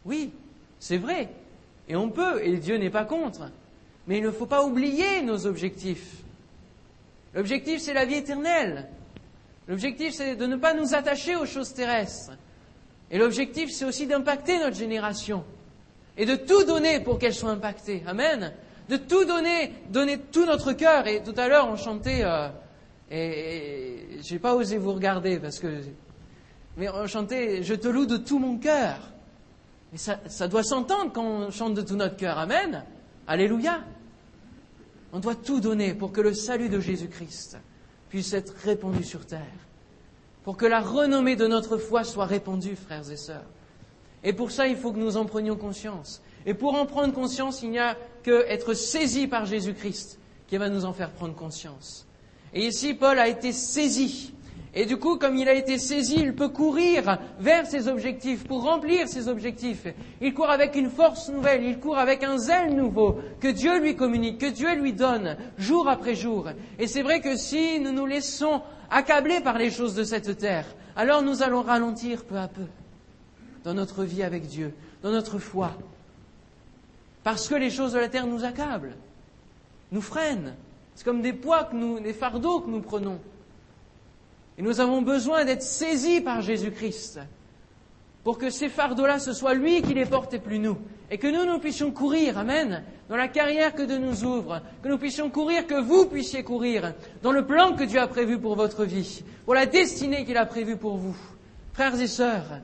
Oui, 0.06 0.34
c'est 0.80 0.98
vrai, 0.98 1.30
et 1.88 1.96
on 1.96 2.10
peut, 2.10 2.44
et 2.44 2.58
Dieu 2.58 2.76
n'est 2.76 2.90
pas 2.90 3.06
contre, 3.06 3.50
mais 4.08 4.18
il 4.18 4.24
ne 4.24 4.32
faut 4.32 4.46
pas 4.46 4.66
oublier 4.66 5.22
nos 5.22 5.46
objectifs. 5.46 6.18
L'objectif, 7.34 7.80
c'est 7.80 7.94
la 7.94 8.06
vie 8.06 8.16
éternelle. 8.16 8.90
L'objectif, 9.68 10.14
c'est 10.14 10.36
de 10.36 10.46
ne 10.46 10.58
pas 10.58 10.74
nous 10.74 10.94
attacher 10.94 11.38
aux 11.38 11.46
choses 11.46 11.74
terrestres. 11.74 12.34
Et 13.10 13.18
l'objectif, 13.18 13.72
c'est 13.72 13.86
aussi 13.86 14.08
d'impacter 14.08 14.60
notre 14.60 14.76
génération 14.76 15.46
et 16.18 16.26
de 16.26 16.36
tout 16.36 16.64
donner 16.66 17.00
pour 17.00 17.18
qu'elle 17.18 17.34
soit 17.34 17.50
impactée. 17.50 18.04
Amen 18.06 18.54
de 18.94 18.98
tout 18.98 19.26
donner, 19.26 19.74
donner 19.90 20.20
tout 20.20 20.46
notre 20.46 20.74
cœur. 20.74 21.08
Et 21.08 21.24
tout 21.24 21.34
à 21.38 21.48
l'heure, 21.48 21.68
on 21.68 21.76
chantait, 21.76 22.22
euh, 22.24 22.50
et, 23.10 23.18
et 23.18 24.22
j'ai 24.22 24.40
pas 24.40 24.56
osé 24.56 24.78
vous 24.78 24.94
regarder 24.94 25.40
parce 25.40 25.60
que, 25.60 25.82
mais 26.78 26.90
on 26.90 27.08
chantait, 27.08 27.64
je 27.64 27.74
te 27.74 27.88
loue 27.88 28.06
de 28.06 28.18
tout 28.18 28.40
mon 28.40 28.58
cœur. 28.58 28.98
Et 29.94 29.98
ça, 29.98 30.20
ça 30.28 30.48
doit 30.48 30.64
s'entendre 30.64 31.12
quand 31.14 31.24
on 31.24 31.52
chante 31.52 31.74
de 31.74 31.82
tout 31.82 31.96
notre 31.96 32.18
cœur. 32.18 32.38
Amen. 32.38 32.84
Alléluia. 33.28 33.84
On 35.12 35.20
doit 35.20 35.36
tout 35.36 35.60
donner 35.60 35.94
pour 35.94 36.12
que 36.12 36.22
le 36.22 36.34
salut 36.34 36.70
de 36.70 36.80
Jésus-Christ 36.80 37.58
puisse 38.10 38.34
être 38.34 38.54
répandu 38.64 39.04
sur 39.04 39.26
terre. 39.26 39.42
Pour 40.44 40.58
que 40.58 40.66
la 40.66 40.82
renommée 40.82 41.36
de 41.36 41.48
notre 41.48 41.78
foi 41.78 42.04
soit 42.04 42.26
répandue, 42.26 42.76
frères 42.76 43.10
et 43.10 43.18
sœurs. 43.18 43.46
Et 44.24 44.34
pour 44.34 44.52
ça, 44.52 44.68
il 44.68 44.76
faut 44.76 44.92
que 44.92 45.00
nous 45.00 45.18
en 45.18 45.26
prenions 45.26 45.56
conscience. 45.56 46.22
Et 46.46 46.54
pour 46.54 46.76
en 46.76 46.86
prendre 46.86 47.14
conscience, 47.14 47.62
il 47.62 47.72
n'y 47.72 47.80
a 47.80 47.98
qu'être 48.24 48.74
saisi 48.74 49.28
par 49.28 49.46
Jésus-Christ 49.46 50.20
qui 50.48 50.58
va 50.58 50.70
nous 50.70 50.86
en 50.86 50.94
faire 50.94 51.12
prendre 51.12 51.36
conscience. 51.36 52.06
Et 52.54 52.68
ici, 52.68 52.94
Paul 52.94 53.18
a 53.18 53.28
été 53.28 53.52
saisi. 53.52 54.34
Et 54.76 54.86
du 54.86 54.98
coup, 54.98 55.18
comme 55.18 55.38
il 55.38 55.48
a 55.48 55.54
été 55.54 55.78
saisi, 55.78 56.16
il 56.18 56.34
peut 56.34 56.50
courir 56.50 57.20
vers 57.40 57.68
ses 57.68 57.88
objectifs, 57.88 58.44
pour 58.48 58.64
remplir 58.64 59.08
ses 59.08 59.28
objectifs. 59.28 59.86
Il 60.20 60.34
court 60.34 60.50
avec 60.50 60.76
une 60.76 60.90
force 60.90 61.30
nouvelle, 61.30 61.64
il 61.64 61.80
court 61.80 61.98
avec 61.98 62.24
un 62.24 62.38
zèle 62.38 62.76
nouveau, 62.76 63.20
que 63.40 63.48
Dieu 63.50 63.80
lui 63.80 63.96
communique, 63.96 64.40
que 64.40 64.50
Dieu 64.50 64.74
lui 64.76 64.94
donne, 64.94 65.38
jour 65.60 65.88
après 65.88 66.16
jour. 66.16 66.50
Et 66.80 66.88
c'est 66.88 67.04
vrai 67.04 67.22
que 67.22 67.36
si 67.36 67.80
nous 67.80 67.92
nous 67.92 68.08
laissons 68.08 68.62
accabler 68.90 69.42
par 69.42 69.60
les 69.60 69.70
choses 69.70 69.94
de 69.94 70.04
cette 70.04 70.38
terre, 70.40 70.66
alors 70.96 71.22
nous 71.22 71.44
allons 71.44 71.62
ralentir 71.62 72.24
peu 72.26 72.38
à 72.38 72.48
peu 72.48 72.66
dans 73.64 73.74
notre 73.74 74.04
vie 74.04 74.24
avec 74.24 74.48
Dieu, 74.48 74.74
dans 75.04 75.12
notre 75.12 75.40
foi. 75.40 75.72
Parce 77.24 77.48
que 77.48 77.56
les 77.56 77.70
choses 77.70 77.94
de 77.94 78.00
la 78.00 78.10
terre 78.10 78.28
nous 78.28 78.44
accablent, 78.44 78.96
nous 79.92 80.02
freinent. 80.02 80.56
C'est 80.96 81.06
comme 81.06 81.22
des 81.22 81.34
poids, 81.34 81.64
que 81.64 81.76
nous, 81.76 82.00
des 82.00 82.14
fardeaux 82.14 82.60
que 82.60 82.70
nous 82.70 82.82
prenons. 82.82 83.20
Et 84.58 84.62
nous 84.62 84.80
avons 84.80 85.02
besoin 85.02 85.46
d'être 85.46 85.64
saisis 85.64 86.22
par 86.22 86.42
Jésus-Christ 86.42 87.20
pour 88.24 88.38
que 88.38 88.50
ces 88.50 88.70
fardeaux-là, 88.70 89.20
ce 89.20 89.34
soit 89.34 89.54
lui 89.54 89.82
qui 89.82 89.94
les 89.94 90.06
porte 90.06 90.34
et 90.34 90.40
plus 90.40 90.60
nous. 90.60 90.78
Et 91.12 91.18
que 91.18 91.28
nous, 91.28 91.46
nous 91.46 91.60
puissions 91.60 91.92
courir, 91.92 92.38
Amen, 92.38 92.84
dans 93.10 93.18
la 93.18 93.28
carrière 93.28 93.76
que 93.76 93.84
Dieu 93.84 93.98
nous 93.98 94.24
ouvre, 94.24 94.62
que 94.82 94.88
nous 94.88 94.98
puissions 94.98 95.30
courir, 95.30 95.68
que 95.68 95.80
vous 95.80 96.06
puissiez 96.06 96.44
courir, 96.44 96.94
dans 97.22 97.34
le 97.34 97.46
plan 97.46 97.76
que 97.76 97.84
Dieu 97.84 98.00
a 98.00 98.08
prévu 98.08 98.40
pour 98.40 98.56
votre 98.56 98.86
vie, 98.86 99.24
pour 99.46 99.54
la 99.54 99.66
destinée 99.66 100.26
qu'il 100.26 100.38
a 100.38 100.46
prévue 100.46 100.78
pour 100.78 100.98
vous. 100.98 101.18
Frères 101.74 102.00
et 102.00 102.08
sœurs, 102.08 102.62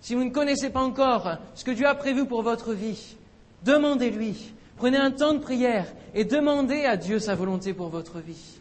si 0.00 0.14
vous 0.14 0.24
ne 0.24 0.30
connaissez 0.30 0.70
pas 0.70 0.80
encore 0.80 1.38
ce 1.54 1.64
que 1.64 1.70
Dieu 1.70 1.86
a 1.86 1.94
prévu 1.94 2.26
pour 2.26 2.42
votre 2.42 2.72
vie, 2.72 3.16
demandez-lui. 3.64 4.54
Prenez 4.76 4.96
un 4.96 5.10
temps 5.10 5.34
de 5.34 5.38
prière 5.38 5.86
et 6.14 6.24
demandez 6.24 6.84
à 6.84 6.96
Dieu 6.96 7.18
sa 7.18 7.34
volonté 7.34 7.74
pour 7.74 7.88
votre 7.88 8.20
vie. 8.20 8.58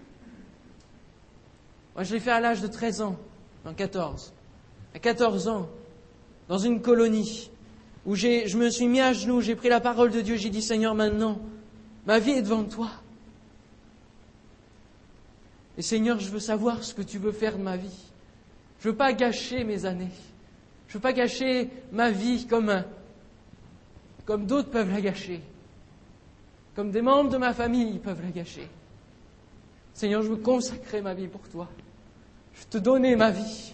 Moi, 1.96 2.04
je 2.04 2.14
l'ai 2.14 2.20
fait 2.20 2.32
à 2.32 2.40
l'âge 2.40 2.62
de 2.62 2.68
13 2.68 3.02
ans, 3.02 3.18
en 3.66 3.74
14. 3.74 4.34
À 4.94 5.00
14 5.00 5.48
ans, 5.48 5.70
dans 6.48 6.58
une 6.58 6.82
colonie, 6.82 7.52
où 8.06 8.16
je 8.16 8.58
me 8.58 8.70
suis 8.70 8.88
mis 8.88 9.02
à 9.02 9.14
genoux, 9.14 9.42
j'ai 9.42 9.56
pris 9.56 9.70
la 9.70 9.82
parole 9.82 10.12
de 10.12 10.22
Dieu, 10.22 10.38
j'ai 10.38 10.50
dit 10.50 10.62
Seigneur, 10.62 10.96
maintenant, 10.96 11.40
ma 12.06 12.20
vie 12.20 12.32
est 12.32 12.42
devant 12.42 12.64
toi. 12.64 12.90
Et 15.78 15.82
Seigneur, 15.82 16.20
je 16.20 16.30
veux 16.30 16.40
savoir 16.40 16.84
ce 16.84 16.94
que 16.94 17.02
tu 17.02 17.20
veux 17.20 17.32
faire 17.32 17.58
de 17.58 17.64
ma 17.64 17.78
vie. 17.78 18.12
Je 18.80 18.88
ne 18.88 18.92
veux 18.92 18.98
pas 18.98 19.14
gâcher 19.14 19.64
mes 19.64 19.86
années. 19.86 20.12
Je 20.88 20.94
ne 20.94 20.98
veux 20.98 21.02
pas 21.02 21.14
gâcher 21.14 21.70
ma 21.92 22.10
vie 22.10 22.48
comme, 22.48 22.84
comme 24.28 24.46
d'autres 24.46 24.70
peuvent 24.70 24.92
la 24.92 25.02
gâcher. 25.02 25.42
Comme 26.76 26.92
des 26.92 27.02
membres 27.02 27.32
de 27.32 27.38
ma 27.38 27.54
famille 27.54 27.98
peuvent 27.98 28.22
la 28.22 28.30
gâcher. 28.30 28.68
Seigneur, 29.94 30.22
je 30.22 30.28
veux 30.28 30.36
consacrer 30.36 31.02
ma 31.02 31.16
vie 31.16 31.28
pour 31.28 31.42
toi. 31.50 31.68
Je 32.54 32.60
veux 32.60 32.70
te 32.70 32.78
donner 32.78 33.16
ma 33.16 33.32
vie. 33.32 33.74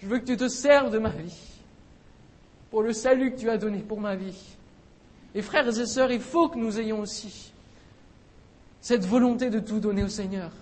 Je 0.00 0.06
veux 0.06 0.18
que 0.20 0.24
tu 0.24 0.36
te 0.36 0.48
serves 0.48 0.90
de 0.90 0.98
ma 0.98 1.10
vie 1.10 1.36
pour 2.70 2.82
le 2.82 2.92
salut 2.92 3.32
que 3.32 3.40
tu 3.40 3.50
as 3.50 3.58
donné 3.58 3.78
pour 3.80 4.00
ma 4.00 4.14
vie. 4.14 4.56
Et 5.34 5.42
frères 5.42 5.66
et 5.68 5.86
sœurs, 5.86 6.12
il 6.12 6.20
faut 6.20 6.48
que 6.48 6.58
nous 6.58 6.78
ayons 6.78 7.00
aussi 7.00 7.52
cette 8.80 9.04
volonté 9.04 9.50
de 9.50 9.58
tout 9.58 9.80
donner 9.80 10.04
au 10.04 10.08
Seigneur. 10.08 10.52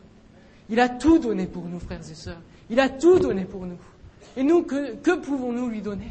Il 0.71 0.81
a 0.81 0.89
tout 0.89 1.19
donné 1.19 1.47
pour 1.47 1.65
nous, 1.65 1.79
frères 1.79 2.01
et 2.01 2.15
sœurs. 2.15 2.41
Il 2.71 2.81
a 2.81 2.89
tout 2.89 3.19
donné 3.19 3.45
pour 3.45 3.67
nous. 3.67 3.79
Et 4.37 4.43
nous, 4.43 4.63
que, 4.63 4.95
que 4.95 5.17
pouvons-nous 5.17 5.69
lui 5.69 5.83
donner? 5.83 6.09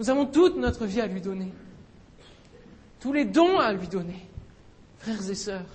Nous 0.00 0.10
avons 0.10 0.26
toute 0.26 0.56
notre 0.56 0.84
vie 0.84 1.00
à 1.00 1.06
lui 1.06 1.20
donner. 1.20 1.52
Tous 3.02 3.12
les 3.12 3.24
dons 3.24 3.58
à 3.58 3.72
lui 3.72 3.88
donner. 3.88 4.28
Frères 4.98 5.28
et 5.28 5.34
sœurs, 5.34 5.66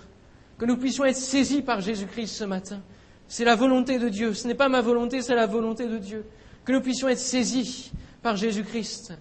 que 0.57 0.63
nous 0.63 0.77
puissions 0.77 1.03
être 1.03 1.17
saisis 1.17 1.61
par 1.61 1.81
Jésus-Christ 1.81 2.27
ce 2.27 2.45
matin. 2.45 2.81
C'est 3.27 3.43
la 3.43 3.55
volonté 3.55 3.99
de 3.99 4.07
Dieu. 4.07 4.33
Ce 4.33 4.47
n'est 4.47 4.55
pas 4.55 4.69
ma 4.69 4.79
volonté, 4.79 5.21
c'est 5.21 5.35
la 5.35 5.45
volonté 5.45 5.87
de 5.87 5.97
Dieu. 5.97 6.25
Que 6.63 6.71
nous 6.71 6.79
puissions 6.79 7.09
être 7.09 7.19
saisis 7.19 7.91
par 8.21 8.37
Jésus-Christ. 8.37 9.13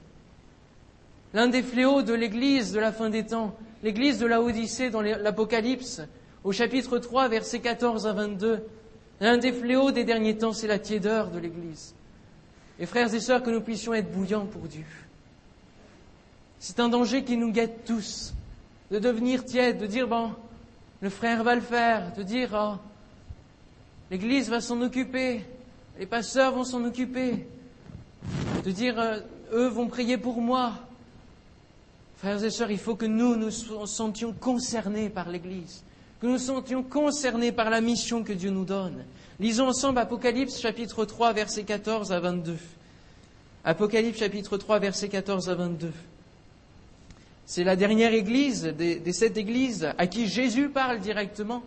L'un 1.34 1.48
des 1.48 1.64
fléaux 1.64 2.02
de 2.02 2.14
l'Église 2.14 2.72
de 2.72 2.78
la 2.78 2.92
fin 2.92 3.10
des 3.10 3.26
temps, 3.26 3.56
l'Église 3.82 4.20
de 4.20 4.26
la 4.26 4.40
Odyssée 4.40 4.90
dans 4.90 5.02
l'Apocalypse, 5.02 6.00
au 6.44 6.52
chapitre 6.52 6.98
3, 6.98 7.28
versets 7.28 7.58
14 7.58 8.06
à 8.06 8.12
22, 8.12 8.62
l'un 9.20 9.36
des 9.36 9.52
fléaux 9.52 9.90
des 9.90 10.04
derniers 10.04 10.38
temps, 10.38 10.52
c'est 10.52 10.68
la 10.68 10.78
tiédeur 10.78 11.30
de 11.32 11.40
l'Église. 11.40 11.96
Et 12.78 12.86
frères 12.86 13.12
et 13.12 13.20
sœurs, 13.20 13.42
que 13.42 13.50
nous 13.50 13.62
puissions 13.62 13.94
être 13.94 14.12
bouillants 14.12 14.46
pour 14.46 14.62
Dieu. 14.62 14.84
C'est 16.58 16.80
un 16.80 16.88
danger 16.88 17.24
qui 17.24 17.36
nous 17.36 17.52
guette 17.52 17.84
tous, 17.84 18.34
de 18.90 18.98
devenir 18.98 19.44
tiède, 19.44 19.78
de 19.78 19.86
dire, 19.86 20.08
bon, 20.08 20.32
le 21.00 21.10
frère 21.10 21.44
va 21.44 21.54
le 21.54 21.60
faire, 21.60 22.12
de 22.14 22.22
dire, 22.22 22.50
oh, 22.54 22.76
L'Église 24.10 24.48
va 24.48 24.60
s'en 24.60 24.80
occuper, 24.82 25.44
les 25.98 26.06
pasteurs 26.06 26.54
vont 26.54 26.62
s'en 26.62 26.84
occuper, 26.84 27.46
de 28.64 28.70
dire, 28.70 29.00
euh, 29.00 29.18
eux 29.52 29.66
vont 29.66 29.88
prier 29.88 30.16
pour 30.16 30.40
moi. 30.40 30.74
Frères 32.18 32.42
et 32.44 32.50
sœurs, 32.50 32.70
il 32.70 32.78
faut 32.78 32.94
que 32.94 33.06
nous 33.06 33.34
nous 33.34 33.50
sentions 33.50 34.32
concernés 34.32 35.10
par 35.10 35.28
l'Église, 35.28 35.82
que 36.20 36.26
nous 36.26 36.34
nous 36.34 36.38
sentions 36.38 36.84
concernés 36.84 37.50
par 37.50 37.68
la 37.68 37.80
mission 37.80 38.22
que 38.22 38.32
Dieu 38.32 38.50
nous 38.50 38.64
donne. 38.64 39.04
Lisons 39.40 39.66
ensemble 39.66 39.98
Apocalypse 39.98 40.60
chapitre 40.60 41.04
3, 41.04 41.32
versets 41.32 41.64
14 41.64 42.12
à 42.12 42.20
22. 42.20 42.56
Apocalypse 43.64 44.18
chapitre 44.20 44.56
3, 44.56 44.78
versets 44.78 45.08
14 45.08 45.48
à 45.50 45.56
22. 45.56 45.92
C'est 47.46 47.62
la 47.62 47.76
dernière 47.76 48.12
église 48.12 48.64
des, 48.64 49.12
sept 49.12 49.36
églises 49.36 49.88
à 49.96 50.08
qui 50.08 50.26
Jésus 50.26 50.68
parle 50.68 50.98
directement. 50.98 51.62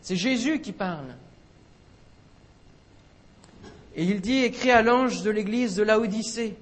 C'est 0.00 0.16
Jésus 0.16 0.62
qui 0.62 0.72
parle. 0.72 1.14
Et 3.96 4.04
il 4.04 4.22
dit, 4.22 4.44
écrit 4.44 4.70
à 4.70 4.80
l'ange 4.80 5.22
de 5.22 5.30
l'église 5.30 5.76
de 5.76 5.82
Laodicée, 5.82 6.56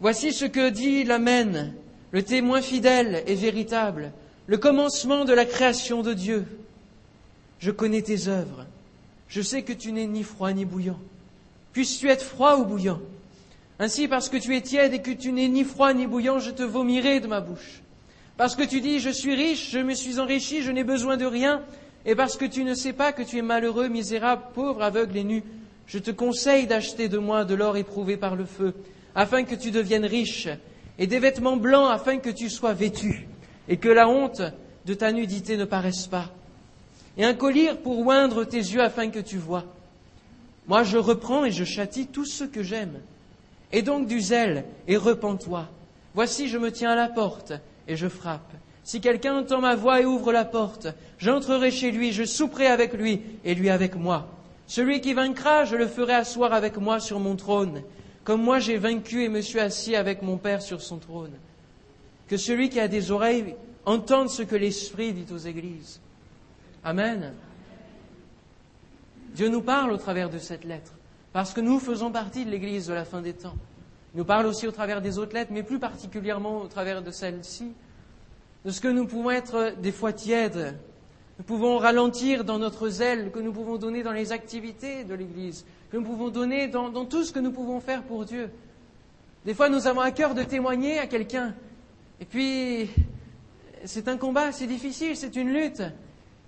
Voici 0.00 0.32
ce 0.32 0.44
que 0.44 0.70
dit 0.70 1.04
l'Amen, 1.04 1.72
le 2.12 2.22
témoin 2.22 2.60
fidèle 2.60 3.24
et 3.26 3.34
véritable, 3.34 4.12
le 4.46 4.58
commencement 4.58 5.24
de 5.24 5.32
la 5.32 5.46
création 5.46 6.02
de 6.02 6.12
Dieu. 6.12 6.46
Je 7.58 7.70
connais 7.70 8.02
tes 8.02 8.28
œuvres. 8.28 8.66
Je 9.28 9.40
sais 9.40 9.62
que 9.62 9.72
tu 9.72 9.92
n'es 9.92 10.06
ni 10.06 10.22
froid 10.22 10.52
ni 10.52 10.64
bouillant. 10.64 10.98
Puisses-tu 11.72 12.08
être 12.10 12.24
froid 12.24 12.58
ou 12.58 12.64
bouillant? 12.64 13.00
Ainsi, 13.78 14.06
parce 14.06 14.28
que 14.28 14.36
tu 14.36 14.56
es 14.56 14.60
tiède 14.60 14.94
et 14.94 15.02
que 15.02 15.10
tu 15.10 15.32
n'es 15.32 15.48
ni 15.48 15.64
froid 15.64 15.92
ni 15.92 16.06
bouillant, 16.06 16.38
je 16.38 16.50
te 16.50 16.62
vomirai 16.62 17.20
de 17.20 17.26
ma 17.26 17.40
bouche. 17.40 17.82
Parce 18.36 18.54
que 18.54 18.62
tu 18.62 18.80
dis, 18.80 19.00
je 19.00 19.10
suis 19.10 19.34
riche, 19.34 19.70
je 19.70 19.78
me 19.78 19.94
suis 19.94 20.20
enrichi, 20.20 20.62
je 20.62 20.70
n'ai 20.70 20.84
besoin 20.84 21.16
de 21.16 21.24
rien, 21.24 21.62
et 22.06 22.14
parce 22.14 22.36
que 22.36 22.44
tu 22.44 22.64
ne 22.64 22.74
sais 22.74 22.92
pas 22.92 23.12
que 23.12 23.22
tu 23.22 23.38
es 23.38 23.42
malheureux, 23.42 23.88
misérable, 23.88 24.42
pauvre, 24.54 24.82
aveugle 24.82 25.16
et 25.16 25.24
nu, 25.24 25.42
je 25.86 25.98
te 25.98 26.10
conseille 26.10 26.66
d'acheter 26.66 27.08
de 27.08 27.18
moi 27.18 27.44
de 27.44 27.54
l'or 27.54 27.76
éprouvé 27.76 28.16
par 28.16 28.36
le 28.36 28.44
feu, 28.44 28.74
afin 29.14 29.44
que 29.44 29.54
tu 29.54 29.70
deviennes 29.70 30.04
riche, 30.04 30.48
et 30.98 31.06
des 31.06 31.18
vêtements 31.18 31.56
blancs 31.56 31.90
afin 31.90 32.18
que 32.18 32.30
tu 32.30 32.50
sois 32.50 32.72
vêtu, 32.72 33.26
et 33.68 33.76
que 33.76 33.88
la 33.88 34.08
honte 34.08 34.42
de 34.86 34.94
ta 34.94 35.12
nudité 35.12 35.56
ne 35.56 35.64
paraisse 35.64 36.06
pas, 36.06 36.30
et 37.16 37.24
un 37.24 37.34
collier 37.34 37.72
pour 37.82 38.06
oindre 38.06 38.44
tes 38.44 38.58
yeux 38.58 38.82
afin 38.82 39.10
que 39.10 39.20
tu 39.20 39.36
vois. 39.36 39.64
Moi 40.66 40.82
je 40.82 40.98
reprends 40.98 41.44
et 41.44 41.52
je 41.52 41.64
châtie 41.64 42.06
tout 42.06 42.24
ce 42.24 42.44
que 42.44 42.62
j'aime. 42.62 43.00
Et 43.74 43.82
donc 43.82 44.06
du 44.06 44.20
zèle, 44.20 44.64
et 44.86 44.96
repens-toi. 44.96 45.68
Voici 46.14 46.46
je 46.48 46.58
me 46.58 46.70
tiens 46.70 46.92
à 46.92 46.94
la 46.94 47.08
porte, 47.08 47.52
et 47.88 47.96
je 47.96 48.06
frappe. 48.06 48.52
Si 48.84 49.00
quelqu'un 49.00 49.34
entend 49.34 49.60
ma 49.60 49.74
voix 49.74 50.00
et 50.00 50.04
ouvre 50.04 50.32
la 50.32 50.44
porte, 50.44 50.86
j'entrerai 51.18 51.72
chez 51.72 51.90
lui, 51.90 52.12
je 52.12 52.22
souperai 52.22 52.68
avec 52.68 52.92
lui, 52.92 53.20
et 53.44 53.56
lui 53.56 53.70
avec 53.70 53.96
moi. 53.96 54.28
Celui 54.68 55.00
qui 55.00 55.12
vaincra, 55.12 55.64
je 55.64 55.74
le 55.74 55.88
ferai 55.88 56.14
asseoir 56.14 56.52
avec 56.52 56.76
moi 56.76 57.00
sur 57.00 57.18
mon 57.18 57.34
trône, 57.34 57.82
comme 58.22 58.42
moi 58.42 58.60
j'ai 58.60 58.76
vaincu 58.76 59.24
et 59.24 59.28
me 59.28 59.40
suis 59.40 59.58
assis 59.58 59.96
avec 59.96 60.22
mon 60.22 60.36
Père 60.36 60.62
sur 60.62 60.80
son 60.80 60.98
trône. 60.98 61.34
Que 62.28 62.36
celui 62.36 62.68
qui 62.68 62.78
a 62.78 62.86
des 62.86 63.10
oreilles 63.10 63.56
entende 63.86 64.30
ce 64.30 64.42
que 64.42 64.54
l'Esprit 64.54 65.12
dit 65.12 65.26
aux 65.34 65.38
églises. 65.38 66.00
Amen. 66.84 67.34
Dieu 69.34 69.48
nous 69.48 69.62
parle 69.62 69.90
au 69.90 69.96
travers 69.96 70.30
de 70.30 70.38
cette 70.38 70.62
lettre, 70.62 70.92
parce 71.34 71.52
que 71.52 71.60
nous 71.60 71.80
faisons 71.80 72.12
partie 72.12 72.44
de 72.44 72.50
l'Église 72.50 72.86
de 72.86 72.94
la 72.94 73.04
fin 73.04 73.20
des 73.20 73.32
temps. 73.32 73.56
Il 74.14 74.18
nous 74.18 74.24
parle 74.24 74.46
aussi 74.46 74.68
au 74.68 74.70
travers 74.70 75.02
des 75.02 75.18
autres 75.18 75.34
lettres, 75.34 75.50
mais 75.52 75.64
plus 75.64 75.80
particulièrement 75.80 76.62
au 76.62 76.68
travers 76.68 77.02
de 77.02 77.10
celle-ci. 77.10 77.72
de 78.64 78.70
ce 78.70 78.80
que 78.80 78.86
nous 78.86 79.04
pouvons 79.04 79.32
être 79.32 79.74
des 79.82 79.90
fois 79.90 80.12
tièdes. 80.12 80.78
Nous 81.38 81.44
pouvons 81.44 81.76
ralentir 81.76 82.44
dans 82.44 82.60
notre 82.60 82.88
zèle 82.88 83.32
que 83.32 83.40
nous 83.40 83.52
pouvons 83.52 83.78
donner 83.78 84.04
dans 84.04 84.12
les 84.12 84.30
activités 84.30 85.02
de 85.02 85.12
l'Église, 85.12 85.66
que 85.90 85.96
nous 85.96 86.04
pouvons 86.04 86.28
donner 86.28 86.68
dans, 86.68 86.88
dans 86.88 87.04
tout 87.04 87.24
ce 87.24 87.32
que 87.32 87.40
nous 87.40 87.50
pouvons 87.50 87.80
faire 87.80 88.04
pour 88.04 88.24
Dieu. 88.24 88.52
Des 89.44 89.54
fois, 89.54 89.68
nous 89.68 89.88
avons 89.88 90.02
à 90.02 90.12
cœur 90.12 90.34
de 90.34 90.44
témoigner 90.44 91.00
à 91.00 91.08
quelqu'un. 91.08 91.52
Et 92.20 92.26
puis, 92.26 92.88
c'est 93.84 94.06
un 94.06 94.18
combat, 94.18 94.52
c'est 94.52 94.68
difficile, 94.68 95.16
c'est 95.16 95.34
une 95.34 95.52
lutte. 95.52 95.82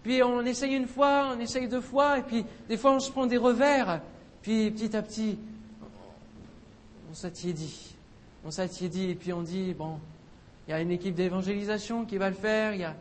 Puis 0.05 0.23
on 0.23 0.43
essaye 0.43 0.77
une 0.77 0.87
fois, 0.87 1.33
on 1.37 1.41
essaye 1.41 1.67
deux 1.67 1.81
fois, 1.81 2.19
et 2.19 2.23
puis 2.23 2.45
des 2.69 2.77
fois 2.77 2.93
on 2.93 3.01
se 3.01 3.11
prend 3.11 3.27
des 3.27 3.37
revers. 3.37 4.01
Puis 4.47 4.71
petit 4.71 4.97
à 4.97 5.03
petit, 5.03 5.37
on 7.11 7.15
s'attiédit. 7.15 7.97
On 8.45 8.53
s'attiédit, 8.53 9.11
et 9.11 9.17
puis 9.17 9.33
on 9.33 9.43
dit, 9.43 9.75
bon, 9.75 9.99
il 10.67 10.71
y 10.71 10.75
a 10.75 10.81
une 10.81 10.93
équipe 10.93 11.17
d'évangélisation 11.17 12.05
qui 12.05 12.17
va 12.17 12.31
le 12.31 12.37
faire. 12.37 12.95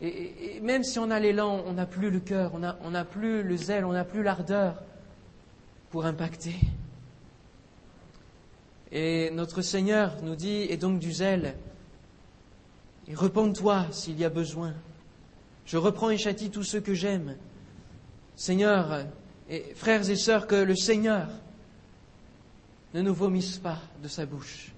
Et, 0.00 0.60
même 0.62 0.84
si 0.84 1.00
on 1.00 1.10
a 1.10 1.18
l'élan, 1.18 1.64
on 1.66 1.72
n'a 1.72 1.86
plus 1.86 2.10
le 2.10 2.20
cœur, 2.20 2.52
on 2.54 2.90
n'a 2.90 3.04
plus 3.04 3.42
le 3.42 3.56
zèle, 3.56 3.84
on 3.84 3.92
n'a 3.92 4.04
plus 4.04 4.22
l'ardeur 4.22 4.84
pour 5.90 6.06
impacter. 6.06 6.54
Et 8.92 9.32
notre 9.32 9.62
Seigneur 9.62 10.22
nous 10.22 10.36
dit, 10.36 10.62
et 10.70 10.76
donc 10.76 11.00
du 11.00 11.10
zèle, 11.10 11.56
et 13.08 13.16
repends-toi 13.16 13.88
s'il 13.90 14.16
y 14.20 14.24
a 14.24 14.30
besoin. 14.30 14.74
Je 15.66 15.76
reprends 15.76 16.10
et 16.10 16.18
châtie 16.18 16.50
tous 16.50 16.62
ceux 16.62 16.80
que 16.80 16.94
j'aime. 16.94 17.34
Seigneur, 18.36 19.06
frères 19.74 20.08
et 20.08 20.16
sœurs, 20.16 20.46
que 20.46 20.54
le 20.54 20.76
Seigneur 20.76 21.28
ne 22.94 23.02
nous 23.02 23.14
vomisse 23.14 23.58
pas 23.58 23.78
de 24.02 24.08
sa 24.08 24.26
bouche, 24.26 24.72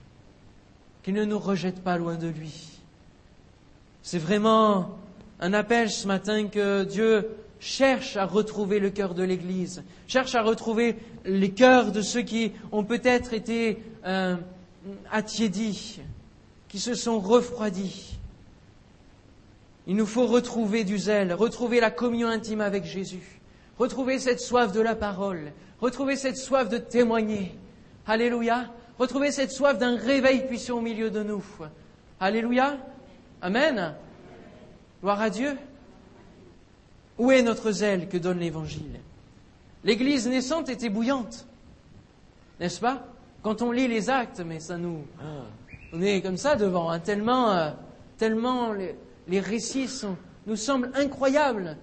qu'il 1.03 1.15
ne 1.15 1.25
nous 1.25 1.39
rejette 1.39 1.83
pas 1.83 1.99
loin 1.99 2.17
de 2.17 2.29
lui. 2.29 2.81
C'est 4.03 4.19
vraiment 4.19 4.99
un 5.41 5.53
appel 5.53 5.91
ce 5.91 6.07
matin 6.07 6.49
que 6.49 6.85
Dieu 6.85 7.29
cherche 7.61 8.17
à 8.17 8.25
retrouver 8.25 8.79
le 8.79 8.91
cœur 8.91 9.15
de 9.15 9.23
l'Église, 9.23 9.83
cherche 10.07 10.35
à 10.35 10.43
retrouver 10.43 10.97
les 11.25 11.51
cœurs 11.51 11.93
de 11.93 12.03
ceux 12.03 12.23
qui 12.23 12.53
ont 12.73 12.85
peut-être 12.85 13.33
été 13.33 13.83
euh, 14.07 14.37
attiédis, 15.11 16.01
qui 16.69 16.79
se 16.79 16.95
sont 16.95 17.19
refroidis. 17.19 18.19
Il 19.87 19.97
nous 19.97 20.07
faut 20.07 20.27
retrouver 20.27 20.85
du 20.85 20.99
zèle, 20.99 21.33
retrouver 21.33 21.81
la 21.81 21.91
communion 21.91 22.29
intime 22.29 22.61
avec 22.61 22.85
Jésus, 22.85 23.36
retrouver 23.79 24.19
cette 24.19 24.41
soif 24.41 24.73
de 24.73 24.81
la 24.81 24.95
parole, 24.95 25.53
retrouver 25.81 26.17
cette 26.17 26.37
soif 26.37 26.69
de 26.69 26.79
témoigner. 26.79 27.55
Alléluia. 28.07 28.71
Retrouver 28.99 29.31
cette 29.31 29.53
soif 29.53 29.79
d'un 29.79 29.97
réveil 29.97 30.47
puissant 30.47 30.79
au 30.79 30.81
milieu 30.81 31.11
de 31.11 31.23
nous. 31.23 31.45
Alléluia. 32.19 32.79
Amen. 33.43 33.95
Gloire 35.03 35.21
à 35.21 35.29
Dieu. 35.29 35.57
Où 37.19 37.31
est 37.31 37.43
notre 37.43 37.73
zèle 37.73 38.09
que 38.09 38.17
donne 38.17 38.39
l'Évangile? 38.39 39.01
L'Église 39.85 40.27
naissante 40.27 40.69
était 40.69 40.89
bouillante, 40.89 41.47
n'est-ce 42.59 42.81
pas? 42.81 43.07
Quand 43.43 43.63
on 43.63 43.71
lit 43.71 43.87
les 43.87 44.11
actes, 44.11 44.41
mais 44.45 44.59
ça 44.59 44.77
nous... 44.77 45.05
On 45.93 46.03
est 46.03 46.21
comme 46.21 46.37
ça 46.37 46.57
devant, 46.57 46.91
hein, 46.91 46.99
tellement, 46.99 47.53
euh, 47.53 47.71
tellement 48.19 48.73
les, 48.73 49.41
récits 49.41 49.89
nous 50.47 50.57
semblent 50.57 50.91
incroyables, 50.95 51.77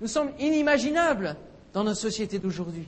nous 0.00 0.06
semblent 0.06 0.32
inimaginables 0.38 1.36
dans 1.72 1.84
notre 1.84 2.00
société 2.00 2.38
d'aujourd'hui. 2.38 2.86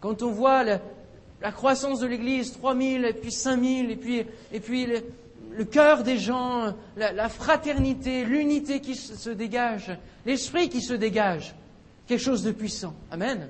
Quand 0.00 0.22
on 0.22 0.30
voit 0.30 0.64
la 0.64 1.52
croissance 1.52 2.00
de 2.00 2.06
l'Église, 2.06 2.52
3000, 2.52 3.04
et 3.04 3.12
puis 3.12 3.30
5000, 3.30 3.90
et 3.90 3.96
puis, 3.96 4.26
et 4.52 4.60
puis 4.60 4.86
le 5.56 5.64
cœur 5.64 6.02
des 6.02 6.18
gens, 6.18 6.74
la, 6.96 7.28
fraternité, 7.28 8.24
l'unité 8.24 8.80
qui 8.80 8.94
se, 8.94 9.30
dégage, 9.30 9.96
l'esprit 10.26 10.68
qui 10.68 10.80
se 10.80 10.94
dégage, 10.94 11.54
quelque 12.06 12.20
chose 12.20 12.42
de 12.42 12.52
puissant. 12.52 12.94
Amen. 13.10 13.48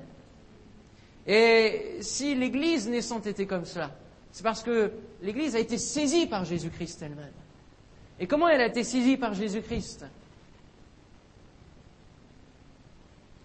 Et 1.25 1.97
si 2.01 2.35
l'Église 2.35 2.89
naissante 2.89 3.27
était 3.27 3.45
comme 3.45 3.65
cela, 3.65 3.91
c'est 4.31 4.43
parce 4.43 4.63
que 4.63 4.91
l'Église 5.21 5.55
a 5.55 5.59
été 5.59 5.77
saisie 5.77 6.27
par 6.27 6.43
Jésus-Christ 6.43 7.01
elle-même. 7.01 7.31
Et 8.19 8.27
comment 8.27 8.47
elle 8.47 8.61
a 8.61 8.67
été 8.67 8.83
saisie 8.83 9.17
par 9.17 9.33
Jésus-Christ? 9.33 10.05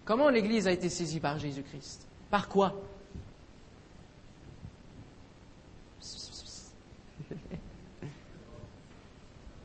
Comment 0.09 0.29
l'Église 0.29 0.65
a 0.67 0.71
été 0.71 0.89
saisie 0.89 1.19
par 1.19 1.37
Jésus-Christ? 1.37 2.07
Par 2.31 2.49
quoi? 2.49 2.81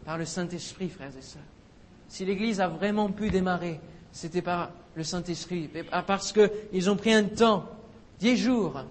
Par 0.04 0.18
le 0.18 0.26
Saint-Esprit, 0.26 0.90
frères 0.90 1.16
et 1.16 1.22
sœurs. 1.22 1.40
Si 2.10 2.26
l'Église 2.26 2.60
a 2.60 2.68
vraiment 2.68 3.10
pu 3.10 3.30
démarrer, 3.30 3.80
c'était 4.12 4.42
par 4.42 4.70
le 4.94 5.02
Saint-Esprit, 5.02 5.70
parce 6.06 6.30
qu'ils 6.34 6.90
ont 6.90 6.96
pris 6.96 7.14
un 7.14 7.24
temps, 7.24 7.66
dix 8.20 8.36
jours, 8.36 8.84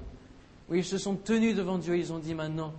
où 0.70 0.74
ils 0.74 0.84
se 0.84 0.98
sont 0.98 1.16
tenus 1.16 1.56
devant 1.56 1.78
Dieu, 1.78 1.96
ils 2.00 2.12
ont 2.12 2.18
dit 2.18 2.34
maintenant, 2.34 2.74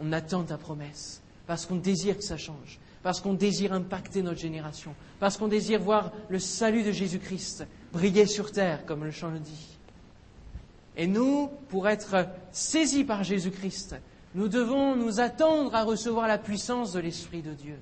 on 0.00 0.12
attend 0.12 0.42
ta 0.42 0.58
promesse, 0.58 1.22
parce 1.46 1.64
qu'on 1.66 1.76
désire 1.76 2.16
que 2.16 2.24
ça 2.24 2.36
change, 2.36 2.80
parce 3.06 3.20
qu'on 3.20 3.34
désire 3.34 3.72
impacter 3.72 4.20
notre 4.20 4.40
génération, 4.40 4.92
parce 5.20 5.36
qu'on 5.36 5.46
désire 5.46 5.80
voir 5.80 6.10
le 6.28 6.40
salut 6.40 6.82
de 6.82 6.90
Jésus-Christ 6.90 7.64
briller 7.92 8.26
sur 8.26 8.50
terre, 8.50 8.84
comme 8.84 9.04
le 9.04 9.12
chant 9.12 9.30
le 9.30 9.38
dit. 9.38 9.78
Et 10.96 11.06
nous, 11.06 11.48
pour 11.68 11.86
être 11.86 12.26
saisis 12.50 13.04
par 13.04 13.22
Jésus-Christ, 13.22 13.94
nous 14.34 14.48
devons 14.48 14.96
nous 14.96 15.20
attendre 15.20 15.72
à 15.76 15.84
recevoir 15.84 16.26
la 16.26 16.36
puissance 16.36 16.94
de 16.94 16.98
l'Esprit 16.98 17.42
de 17.42 17.52
Dieu. 17.52 17.78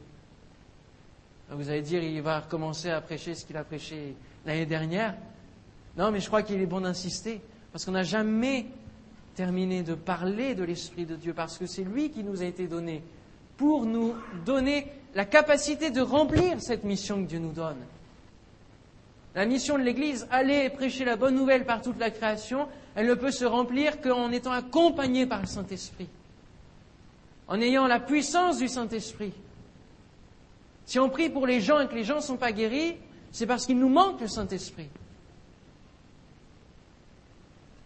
Vous 1.49 1.71
allez 1.71 1.81
dire, 1.81 2.03
il 2.03 2.21
va 2.21 2.41
recommencer 2.41 2.91
à 2.91 3.01
prêcher 3.01 3.35
ce 3.35 3.47
qu'il 3.47 3.57
a 3.57 3.65
prêché 3.65 4.17
l'année 4.45 4.67
dernière. 4.67 5.15
Non, 5.97 6.11
mais 6.11 6.21
je 6.21 6.27
crois 6.27 6.43
qu'il 6.43 6.61
est 6.61 6.67
bon 6.67 6.83
d'insister, 6.83 7.41
parce 7.73 7.87
qu'on 7.87 7.93
n'a 7.93 8.03
jamais 8.03 8.67
terminé 9.35 9.85
de 9.85 9.95
parler 9.95 10.55
de 10.55 10.65
l'Esprit 10.65 11.07
de 11.07 11.17
Dieu, 11.17 11.33
parce 11.33 11.57
que 11.57 11.65
c'est 11.65 11.83
lui 11.83 12.11
qui 12.11 12.23
nous 12.23 12.43
a 12.43 12.45
été 12.45 12.67
donné 12.67 13.03
pour 13.57 13.87
nous 13.87 14.15
donner 14.45 14.93
la 15.15 15.25
capacité 15.25 15.91
de 15.91 16.01
remplir 16.01 16.61
cette 16.61 16.85
mission 16.85 17.23
que 17.23 17.29
Dieu 17.29 17.39
nous 17.39 17.53
donne. 17.53 17.79
La 19.35 19.47
mission 19.47 19.79
de 19.79 19.83
l'Église, 19.83 20.27
aller 20.31 20.71
prêcher 20.71 21.05
la 21.05 21.17
bonne 21.17 21.35
nouvelle 21.35 21.65
par 21.65 21.83
toute 21.83 21.99
la 21.99 22.11
création, 22.11 22.69
elle 22.95 23.07
ne 23.07 23.15
peut 23.15 23.33
se 23.33 23.45
remplir 23.45 24.01
qu'en 24.01 24.31
étant 24.31 24.53
accompagnée 24.53 25.27
par 25.27 25.41
le 25.41 25.47
Saint-Esprit 25.47 26.09
en 27.49 27.61
ayant 27.61 27.87
la 27.87 28.01
puissance 28.01 28.59
du 28.59 28.69
Saint-Esprit. 28.69 29.33
Si 30.87 30.99
on 30.99 31.09
prie 31.09 31.31
pour 31.31 31.47
les 31.47 31.61
gens 31.61 31.81
et 31.81 31.89
que 31.89 31.95
les 31.95 32.05
gens 32.05 32.17
ne 32.17 32.21
sont 32.21 32.37
pas 32.37 32.53
guéris, 32.53 32.97
c'est 33.33 33.47
parce 33.47 33.67
qu'il 33.67 33.79
nous 33.79 33.89
manque 33.89 34.21
le 34.21 34.29
Saint-Esprit. 34.29 34.89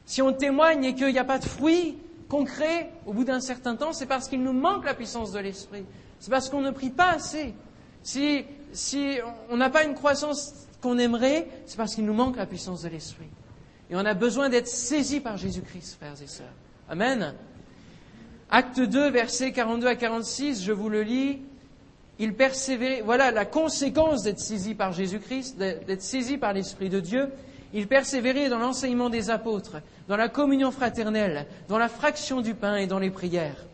Si 0.04 0.22
on 0.22 0.32
témoigne 0.32 0.84
et 0.84 0.94
qu'il 0.94 1.08
n'y 1.08 1.18
a 1.18 1.24
pas 1.24 1.38
de 1.38 1.44
fruits 1.44 1.98
concrets 2.28 2.90
au 3.06 3.12
bout 3.12 3.24
d'un 3.24 3.40
certain 3.40 3.76
temps, 3.76 3.92
c'est 3.92 4.06
parce 4.06 4.28
qu'il 4.28 4.42
nous 4.42 4.52
manque 4.52 4.84
la 4.84 4.94
puissance 4.94 5.32
de 5.32 5.38
l'Esprit. 5.38 5.84
C'est 6.20 6.30
parce 6.30 6.48
qu'on 6.48 6.60
ne 6.60 6.70
prie 6.70 6.90
pas 6.90 7.10
assez. 7.10 7.54
Si, 8.02 8.44
si 8.72 9.18
on 9.50 9.56
n'a 9.56 9.70
pas 9.70 9.84
une 9.84 9.94
croissance 9.94 10.54
qu'on 10.80 10.98
aimerait, 10.98 11.46
c'est 11.66 11.76
parce 11.76 11.94
qu'il 11.94 12.04
nous 12.04 12.14
manque 12.14 12.36
la 12.36 12.46
puissance 12.46 12.82
de 12.82 12.88
l'Esprit. 12.88 13.28
Et 13.90 13.96
on 13.96 14.04
a 14.04 14.14
besoin 14.14 14.48
d'être 14.48 14.68
saisis 14.68 15.20
par 15.20 15.36
Jésus-Christ, 15.36 15.96
frères 15.96 16.20
et 16.22 16.26
sœurs. 16.26 16.46
Amen. 16.88 17.34
Acte 18.50 18.80
2, 18.80 19.10
versets 19.10 19.52
42 19.52 19.86
à 19.86 19.94
46, 19.94 20.62
je 20.64 20.72
vous 20.72 20.88
le 20.88 21.02
lis. 21.02 21.40
Voilà 23.04 23.30
la 23.30 23.44
conséquence 23.44 24.22
d'être 24.22 24.40
saisi 24.40 24.74
par 24.74 24.92
Jésus-Christ, 24.92 25.56
d'être 25.58 26.02
saisi 26.02 26.36
par 26.36 26.52
l'Esprit 26.52 26.88
de 26.88 27.00
Dieu. 27.00 27.28
Il 27.72 27.86
persévérait 27.86 28.48
dans 28.48 28.58
l'enseignement 28.58 29.10
des 29.10 29.30
apôtres, 29.30 29.76
dans 30.08 30.16
la 30.16 30.28
communion 30.28 30.70
fraternelle, 30.70 31.46
dans 31.68 31.78
la 31.78 31.88
fraction 31.88 32.40
du 32.40 32.54
pain 32.54 32.76
et 32.76 32.86
dans 32.86 32.98
les 32.98 33.10
prières. 33.10 33.66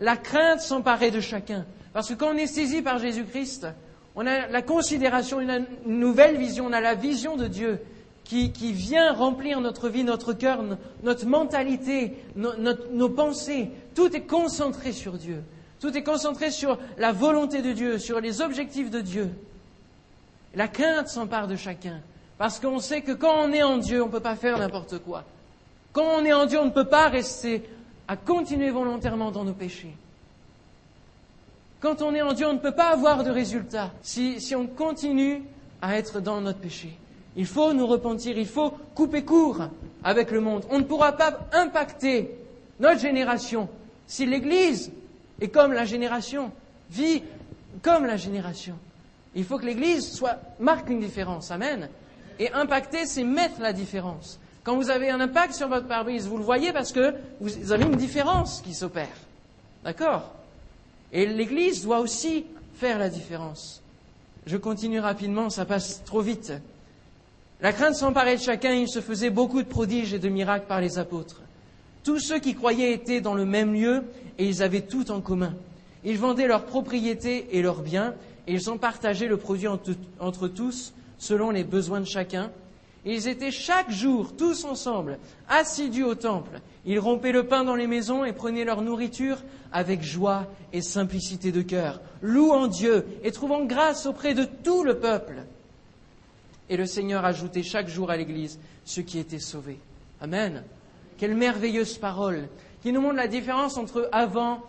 La 0.00 0.16
crainte 0.16 0.60
s'emparait 0.60 1.10
de 1.10 1.20
chacun. 1.20 1.64
Parce 1.92 2.08
que 2.08 2.14
quand 2.14 2.34
on 2.34 2.36
est 2.36 2.46
saisi 2.46 2.82
par 2.82 2.98
Jésus-Christ, 2.98 3.66
on 4.14 4.26
a 4.26 4.46
la 4.48 4.62
considération, 4.62 5.40
une 5.40 5.66
nouvelle 5.86 6.36
vision, 6.36 6.66
on 6.66 6.72
a 6.72 6.80
la 6.80 6.94
vision 6.94 7.36
de 7.36 7.46
Dieu 7.46 7.80
qui, 8.24 8.72
vient 8.72 9.12
remplir 9.12 9.60
notre 9.60 9.88
vie, 9.88 10.04
notre 10.04 10.32
cœur, 10.32 10.64
notre 11.02 11.26
mentalité, 11.26 12.16
nos 12.34 13.08
pensées. 13.10 13.70
Tout 13.94 14.14
est 14.16 14.22
concentré 14.22 14.92
sur 14.92 15.14
Dieu. 15.14 15.42
Tout 15.80 15.96
est 15.96 16.02
concentré 16.02 16.50
sur 16.50 16.78
la 16.96 17.12
volonté 17.12 17.60
de 17.60 17.72
Dieu, 17.72 17.98
sur 17.98 18.20
les 18.20 18.40
objectifs 18.40 18.90
de 18.90 19.00
Dieu. 19.00 19.30
La 20.54 20.68
crainte 20.68 21.08
s'empare 21.08 21.48
de 21.48 21.56
chacun. 21.56 22.00
Parce 22.38 22.58
qu'on 22.58 22.78
sait 22.78 23.02
que 23.02 23.12
quand 23.12 23.34
on 23.36 23.52
est 23.52 23.62
en 23.62 23.78
Dieu, 23.78 24.02
on 24.02 24.06
ne 24.06 24.12
peut 24.12 24.20
pas 24.20 24.36
faire 24.36 24.58
n'importe 24.58 24.98
quoi. 25.00 25.24
Quand 25.92 26.06
on 26.18 26.24
est 26.24 26.32
en 26.32 26.46
Dieu, 26.46 26.58
on 26.58 26.66
ne 26.66 26.70
peut 26.70 26.88
pas 26.88 27.08
rester 27.08 27.62
à 28.08 28.16
continuer 28.16 28.70
volontairement 28.70 29.30
dans 29.30 29.44
nos 29.44 29.52
péchés. 29.52 29.94
Quand 31.82 32.00
on 32.00 32.14
est 32.14 32.22
en 32.22 32.32
Dieu, 32.32 32.46
on 32.46 32.52
ne 32.52 32.58
peut 32.58 32.70
pas 32.72 32.90
avoir 32.90 33.24
de 33.24 33.30
résultat 33.30 33.90
si 34.02 34.54
on 34.56 34.68
continue 34.68 35.42
à 35.82 35.98
être 35.98 36.20
dans 36.20 36.40
notre 36.40 36.60
péché. 36.60 36.96
Il 37.34 37.44
faut 37.44 37.72
nous 37.72 37.88
repentir, 37.88 38.38
il 38.38 38.46
faut 38.46 38.70
couper 38.94 39.24
court 39.24 39.62
avec 40.04 40.30
le 40.30 40.40
monde. 40.40 40.64
On 40.70 40.78
ne 40.78 40.84
pourra 40.84 41.12
pas 41.12 41.40
impacter 41.52 42.38
notre 42.78 43.00
génération 43.00 43.68
si 44.06 44.26
l'Église 44.26 44.92
est 45.40 45.48
comme 45.48 45.72
la 45.72 45.84
génération, 45.84 46.52
vit 46.88 47.24
comme 47.82 48.06
la 48.06 48.16
génération. 48.16 48.76
Il 49.34 49.44
faut 49.44 49.58
que 49.58 49.66
l'Église 49.66 50.22
marque 50.60 50.88
une 50.88 51.00
différence. 51.00 51.50
Amen. 51.50 51.88
Et 52.38 52.52
impacter, 52.52 53.06
c'est 53.06 53.24
mettre 53.24 53.60
la 53.60 53.72
différence. 53.72 54.38
Quand 54.62 54.76
vous 54.76 54.90
avez 54.90 55.10
un 55.10 55.20
impact 55.20 55.54
sur 55.54 55.66
votre 55.66 55.88
pare-brise, 55.88 56.28
vous 56.28 56.38
le 56.38 56.44
voyez 56.44 56.72
parce 56.72 56.92
que 56.92 57.14
vous 57.40 57.72
avez 57.72 57.84
une 57.84 57.96
différence 57.96 58.60
qui 58.60 58.72
s'opère. 58.72 59.08
D'accord? 59.82 60.32
Et 61.12 61.26
l'Église 61.26 61.84
doit 61.84 62.00
aussi 62.00 62.44
faire 62.74 62.98
la 62.98 63.08
différence. 63.08 63.82
Je 64.46 64.56
continue 64.56 64.98
rapidement, 64.98 65.50
ça 65.50 65.64
passe 65.64 66.02
trop 66.04 66.20
vite. 66.20 66.52
La 67.60 67.72
crainte 67.72 67.94
s'emparait 67.94 68.36
de 68.36 68.42
chacun, 68.42 68.72
il 68.72 68.88
se 68.88 69.00
faisait 69.00 69.30
beaucoup 69.30 69.62
de 69.62 69.68
prodiges 69.68 70.14
et 70.14 70.18
de 70.18 70.28
miracles 70.28 70.66
par 70.66 70.80
les 70.80 70.98
apôtres. 70.98 71.42
Tous 72.02 72.18
ceux 72.18 72.40
qui 72.40 72.54
croyaient 72.54 72.92
étaient 72.92 73.20
dans 73.20 73.34
le 73.34 73.44
même 73.44 73.72
lieu 73.72 74.02
et 74.38 74.46
ils 74.48 74.62
avaient 74.62 74.80
tout 74.80 75.12
en 75.12 75.20
commun. 75.20 75.54
Ils 76.04 76.18
vendaient 76.18 76.48
leurs 76.48 76.64
propriétés 76.64 77.46
et 77.56 77.62
leurs 77.62 77.82
biens 77.82 78.14
et 78.48 78.54
ils 78.54 78.68
en 78.68 78.78
partageaient 78.78 79.28
le 79.28 79.36
produit 79.36 79.68
entre 79.68 80.48
tous 80.48 80.92
selon 81.18 81.50
les 81.50 81.62
besoins 81.62 82.00
de 82.00 82.06
chacun. 82.06 82.50
Ils 83.04 83.28
étaient 83.28 83.52
chaque 83.52 83.90
jour 83.90 84.34
tous 84.36 84.64
ensemble, 84.64 85.18
assidus 85.48 86.02
au 86.02 86.16
temple. 86.16 86.60
Ils 86.84 86.98
rompaient 86.98 87.32
le 87.32 87.46
pain 87.46 87.64
dans 87.64 87.76
les 87.76 87.86
maisons 87.86 88.24
et 88.24 88.32
prenaient 88.32 88.64
leur 88.64 88.82
nourriture 88.82 89.38
avec 89.72 90.02
joie 90.02 90.46
et 90.72 90.82
simplicité 90.82 91.52
de 91.52 91.62
cœur, 91.62 92.00
louant 92.22 92.66
Dieu 92.66 93.06
et 93.22 93.30
trouvant 93.30 93.64
grâce 93.64 94.06
auprès 94.06 94.34
de 94.34 94.44
tout 94.44 94.82
le 94.82 94.98
peuple. 94.98 95.44
Et 96.68 96.76
le 96.76 96.86
Seigneur 96.86 97.24
ajoutait 97.24 97.62
chaque 97.62 97.88
jour 97.88 98.10
à 98.10 98.16
l'Église 98.16 98.58
ceux 98.84 99.02
qui 99.02 99.18
étaient 99.18 99.38
sauvés. 99.38 99.78
Amen. 100.20 100.64
Quelle 101.18 101.36
merveilleuse 101.36 101.98
parole 101.98 102.48
qui 102.82 102.92
nous 102.92 103.00
montre 103.00 103.16
la 103.16 103.28
différence 103.28 103.76
entre 103.76 104.08
avant 104.12 104.60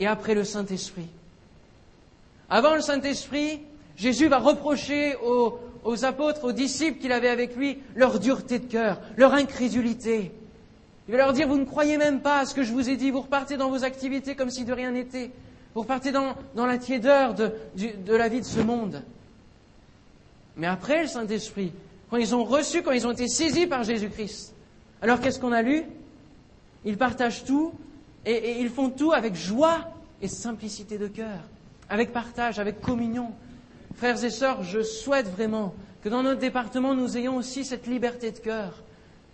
et 0.00 0.06
après 0.06 0.34
le 0.34 0.44
Saint-Esprit. 0.44 1.06
Avant 2.50 2.74
le 2.74 2.80
Saint-Esprit, 2.80 3.60
Jésus 3.96 4.26
va 4.26 4.38
reprocher 4.38 5.14
aux, 5.24 5.58
aux 5.84 6.04
apôtres, 6.04 6.44
aux 6.44 6.52
disciples 6.52 7.00
qu'il 7.00 7.12
avait 7.12 7.28
avec 7.28 7.56
lui, 7.56 7.78
leur 7.94 8.18
dureté 8.18 8.58
de 8.58 8.66
cœur, 8.66 9.00
leur 9.16 9.32
incrédulité. 9.32 10.32
Il 11.08 11.12
va 11.12 11.18
leur 11.18 11.32
dire, 11.32 11.48
vous 11.48 11.58
ne 11.58 11.64
croyez 11.64 11.96
même 11.96 12.20
pas 12.20 12.40
à 12.40 12.46
ce 12.46 12.54
que 12.54 12.62
je 12.62 12.72
vous 12.72 12.88
ai 12.88 12.96
dit, 12.96 13.10
vous 13.10 13.22
repartez 13.22 13.56
dans 13.56 13.70
vos 13.70 13.84
activités 13.84 14.34
comme 14.34 14.50
si 14.50 14.64
de 14.64 14.72
rien 14.72 14.92
n'était. 14.92 15.30
Vous 15.74 15.82
repartez 15.82 16.12
dans, 16.12 16.36
la 16.54 16.78
tiédeur 16.78 17.34
de, 17.34 17.52
la 18.06 18.28
vie 18.28 18.40
de 18.40 18.46
ce 18.46 18.60
monde. 18.60 19.02
Mais 20.56 20.66
après 20.66 21.02
le 21.02 21.08
Saint-Esprit, 21.08 21.72
quand 22.10 22.18
ils 22.18 22.34
ont 22.34 22.44
reçu, 22.44 22.82
quand 22.82 22.92
ils 22.92 23.06
ont 23.06 23.12
été 23.12 23.26
saisis 23.26 23.66
par 23.66 23.82
Jésus-Christ, 23.82 24.54
alors 25.00 25.20
qu'est-ce 25.20 25.40
qu'on 25.40 25.52
a 25.52 25.62
lu? 25.62 25.82
Ils 26.84 26.98
partagent 26.98 27.44
tout 27.44 27.72
et, 28.26 28.32
et, 28.32 28.60
ils 28.60 28.68
font 28.68 28.90
tout 28.90 29.12
avec 29.12 29.34
joie 29.34 29.88
et 30.20 30.28
simplicité 30.28 30.98
de 30.98 31.08
cœur, 31.08 31.40
avec 31.88 32.12
partage, 32.12 32.58
avec 32.58 32.80
communion. 32.80 33.30
Frères 33.96 34.22
et 34.22 34.30
sœurs, 34.30 34.62
je 34.62 34.82
souhaite 34.82 35.28
vraiment 35.28 35.74
que 36.02 36.08
dans 36.08 36.22
notre 36.22 36.40
département, 36.40 36.94
nous 36.94 37.16
ayons 37.16 37.36
aussi 37.36 37.64
cette 37.64 37.86
liberté 37.86 38.30
de 38.30 38.38
cœur, 38.38 38.82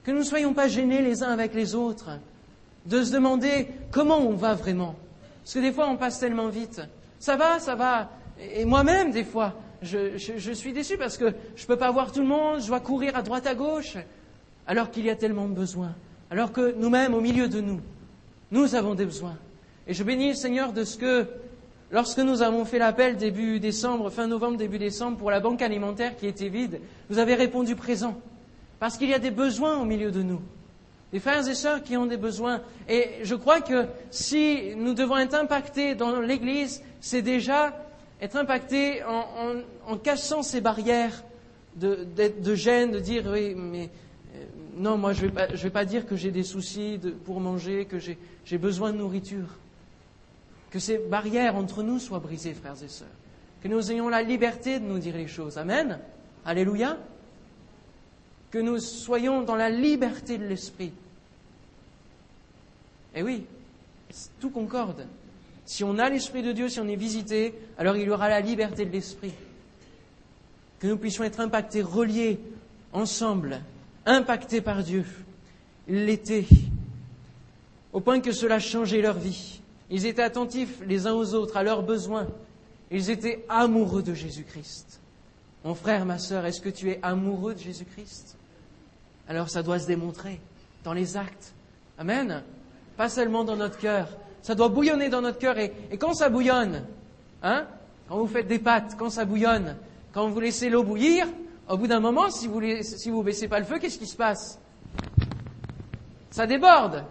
que 0.09 0.12
nous 0.14 0.21
ne 0.21 0.25
soyons 0.25 0.55
pas 0.55 0.68
gênés 0.68 1.03
les 1.03 1.23
uns 1.23 1.29
avec 1.29 1.53
les 1.53 1.75
autres, 1.75 2.09
de 2.87 3.03
se 3.03 3.12
demander 3.12 3.68
comment 3.90 4.16
on 4.16 4.33
va 4.33 4.55
vraiment. 4.55 4.94
Parce 5.42 5.53
que 5.53 5.59
des 5.59 5.71
fois, 5.71 5.87
on 5.90 5.99
passe 5.99 6.18
tellement 6.18 6.49
vite. 6.49 6.81
Ça 7.18 7.37
va, 7.37 7.59
ça 7.59 7.75
va. 7.75 8.09
Et 8.55 8.64
moi-même, 8.64 9.11
des 9.11 9.25
fois, 9.25 9.53
je, 9.83 10.16
suis 10.55 10.73
déçu 10.73 10.97
parce 10.97 11.18
que 11.18 11.35
je 11.57 11.62
ne 11.62 11.66
peux 11.66 11.77
pas 11.77 11.90
voir 11.90 12.11
tout 12.11 12.21
le 12.21 12.27
monde, 12.27 12.62
je 12.62 12.68
dois 12.68 12.81
courir 12.81 13.16
à 13.16 13.23
droite 13.23 13.47
à 13.47 13.55
gauche 13.55 13.99
alors 14.66 14.90
qu'il 14.90 15.05
y 15.05 15.11
a 15.11 15.14
tellement 15.14 15.47
de 15.47 15.53
besoins, 15.53 15.94
alors 16.31 16.53
que 16.53 16.75
nous-mêmes, 16.79 17.12
au 17.12 17.21
milieu 17.21 17.47
de 17.47 17.61
nous, 17.61 17.83
nous 18.51 18.75
avons 18.75 18.94
des 18.94 19.05
besoins. 19.05 19.37
Et 19.87 19.92
je 19.92 20.03
bénis 20.05 20.29
le 20.29 20.35
Seigneur 20.37 20.73
de 20.73 20.85
ce 20.85 20.97
que, 20.97 21.27
lorsque 21.90 22.21
nous 22.21 22.40
avons 22.40 22.64
fait 22.64 22.79
l'appel 22.79 23.18
début 23.18 23.61
décembre, 23.61 24.09
fin 24.09 24.27
novembre, 24.27 24.57
début 24.57 24.79
décembre, 24.79 25.18
pour 25.18 25.31
la 25.31 25.40
banque 25.40 25.61
alimentaire 25.61 26.16
qui 26.16 26.27
était 26.27 26.49
vide, 26.49 26.81
vous 27.11 27.18
avez 27.18 27.35
répondu 27.35 27.77
présent. 27.77 28.18
Parce 28.78 28.96
qu'il 28.96 29.08
y 29.08 29.14
a 29.14 29.18
des 29.18 29.30
besoins 29.30 29.78
au 29.78 29.84
milieu 29.84 30.10
de 30.10 30.22
nous. 30.22 30.40
Des 31.12 31.20
frères 31.20 31.46
et 31.48 31.54
sœurs 31.54 31.82
qui 31.82 31.96
ont 31.96 32.06
des 32.06 32.16
besoins. 32.16 32.60
Et 32.88 33.10
je 33.22 33.34
crois 33.34 33.60
que 33.60 33.86
si 34.10 34.74
nous 34.76 34.94
devons 34.94 35.16
être 35.16 35.34
impactés 35.34 35.94
dans 35.94 36.20
l'Église, 36.20 36.82
c'est 37.00 37.22
déjà 37.22 37.74
être 38.20 38.36
impactés 38.36 39.02
en, 39.04 39.96
cassant 39.96 40.42
ces 40.42 40.60
barrières 40.60 41.24
de, 41.76 42.54
gêne, 42.54 42.90
de 42.90 42.98
dire 42.98 43.24
oui, 43.32 43.54
mais 43.56 43.90
non, 44.76 44.98
moi 44.98 45.12
je 45.12 45.26
ne 45.26 45.56
vais, 45.56 45.70
pas 45.70 45.84
dire 45.84 46.06
que 46.06 46.16
j'ai 46.16 46.30
des 46.30 46.42
soucis 46.42 47.00
pour 47.24 47.40
manger, 47.40 47.86
que 47.86 47.98
j'ai 47.98 48.58
besoin 48.58 48.92
de 48.92 48.98
nourriture. 48.98 49.48
Que 50.70 50.78
ces 50.78 50.98
barrières 50.98 51.56
entre 51.56 51.82
nous 51.82 51.98
soient 51.98 52.18
brisées, 52.18 52.52
frères 52.52 52.82
et 52.82 52.88
sœurs. 52.88 53.08
Que 53.62 53.68
nous 53.68 53.90
ayons 53.90 54.08
la 54.08 54.22
liberté 54.22 54.78
de 54.78 54.84
nous 54.84 54.98
dire 54.98 55.16
les 55.16 55.26
choses. 55.26 55.56
Amen. 55.56 55.98
Alléluia. 56.44 56.98
Que 58.50 58.58
nous 58.58 58.78
soyons 58.78 59.42
dans 59.42 59.56
la 59.56 59.70
liberté 59.70 60.38
de 60.38 60.44
l'esprit. 60.44 60.92
Eh 63.14 63.22
oui, 63.22 63.44
tout 64.40 64.50
concorde. 64.50 65.06
Si 65.68 65.84
on 65.84 65.98
a 65.98 66.08
l'Esprit 66.08 66.42
de 66.42 66.52
Dieu, 66.52 66.70
si 66.70 66.80
on 66.80 66.88
est 66.88 66.96
visité, 66.96 67.52
alors 67.76 67.94
il 67.96 68.06
y 68.06 68.11
aura 68.11 68.30
la 68.30 68.40
liberté 68.40 68.87
de 68.87 68.90
l'Esprit. 68.90 69.34
Que 70.78 70.87
nous 70.87 70.96
puissions 70.96 71.24
être 71.24 71.40
impactés, 71.40 71.82
reliés, 71.82 72.40
ensemble, 72.94 73.61
impactés 74.06 74.62
par 74.62 74.82
Dieu. 74.82 75.04
Ils 75.87 76.06
l'étaient, 76.06 76.46
au 77.92 78.00
point 78.00 78.20
que 78.20 78.32
cela 78.32 78.58
changeait 78.58 79.02
leur 79.02 79.18
vie. 79.18 79.61
Ils 79.90 80.06
étaient 80.06 80.22
attentifs 80.22 80.80
les 80.87 81.06
uns 81.06 81.12
aux 81.12 81.34
autres, 81.34 81.58
à 81.58 81.62
leurs 81.62 81.82
besoins. 81.82 82.28
Ils 82.90 83.11
étaient 83.11 83.44
amoureux 83.50 84.02
de 84.02 84.14
Jésus-Christ. 84.14 85.00
Mon 85.64 85.74
frère, 85.74 86.06
ma 86.06 86.18
sœur, 86.18 86.46
est-ce 86.46 86.62
que 86.62 86.70
tu 86.70 86.90
es 86.90 86.98
amoureux 87.02 87.52
de 87.52 87.61
Jésus-Christ? 87.61 88.38
Alors 89.28 89.50
ça 89.50 89.62
doit 89.62 89.78
se 89.78 89.86
démontrer 89.86 90.40
dans 90.84 90.92
les 90.92 91.16
actes. 91.16 91.52
Amen. 91.98 92.42
Pas 92.96 93.08
seulement 93.08 93.44
dans 93.44 93.56
notre 93.56 93.78
cœur. 93.78 94.08
Ça 94.42 94.54
doit 94.54 94.68
bouillonner 94.68 95.08
dans 95.08 95.20
notre 95.20 95.38
cœur. 95.38 95.58
Et, 95.58 95.72
quand 95.98 96.14
ça 96.14 96.28
bouillonne, 96.30 96.84
hein, 97.42 97.66
quand 98.08 98.16
vous 98.16 98.26
faites 98.26 98.48
des 98.48 98.58
pâtes, 98.58 98.96
quand 98.98 99.10
ça 99.10 99.24
bouillonne, 99.24 99.76
quand 100.12 100.28
vous 100.28 100.40
laissez 100.40 100.70
l'eau 100.70 100.82
bouillir, 100.82 101.26
au 101.68 101.76
bout 101.76 101.86
d'un 101.86 102.00
moment, 102.00 102.30
si 102.30 102.48
vous 102.48 102.60
ne 102.60 103.22
baissez 103.22 103.48
pas 103.48 103.58
le 103.58 103.66
feu, 103.66 103.78
qu'est-ce 103.78 103.98
qui 103.98 104.06
se 104.06 104.16
passe? 104.16 104.58
Ça 106.30 106.46
déborde. 106.46 107.04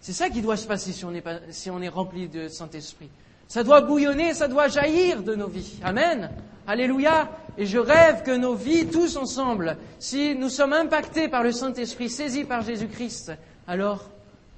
C'est 0.00 0.12
ça 0.12 0.30
qui 0.30 0.40
doit 0.40 0.56
se 0.56 0.66
passer 0.66 0.92
si 0.92 1.04
on, 1.04 1.12
est 1.12 1.20
pas, 1.20 1.40
si 1.50 1.70
on 1.70 1.82
est 1.82 1.88
rempli 1.88 2.28
de 2.28 2.48
Saint-Esprit. 2.48 3.10
Ça 3.50 3.64
doit 3.64 3.80
bouillonner, 3.80 4.32
ça 4.32 4.46
doit 4.46 4.68
jaillir 4.68 5.24
de 5.24 5.34
nos 5.34 5.48
vies. 5.48 5.80
Amen. 5.82 6.30
Alléluia. 6.68 7.28
Et 7.58 7.66
je 7.66 7.78
rêve 7.78 8.22
que 8.22 8.30
nos 8.30 8.54
vies, 8.54 8.86
tous 8.86 9.16
ensemble, 9.16 9.76
si 9.98 10.36
nous 10.36 10.48
sommes 10.48 10.72
impactés 10.72 11.26
par 11.26 11.42
le 11.42 11.50
Saint-Esprit, 11.50 12.08
saisis 12.10 12.44
par 12.44 12.62
Jésus-Christ, 12.62 13.32
alors 13.66 14.08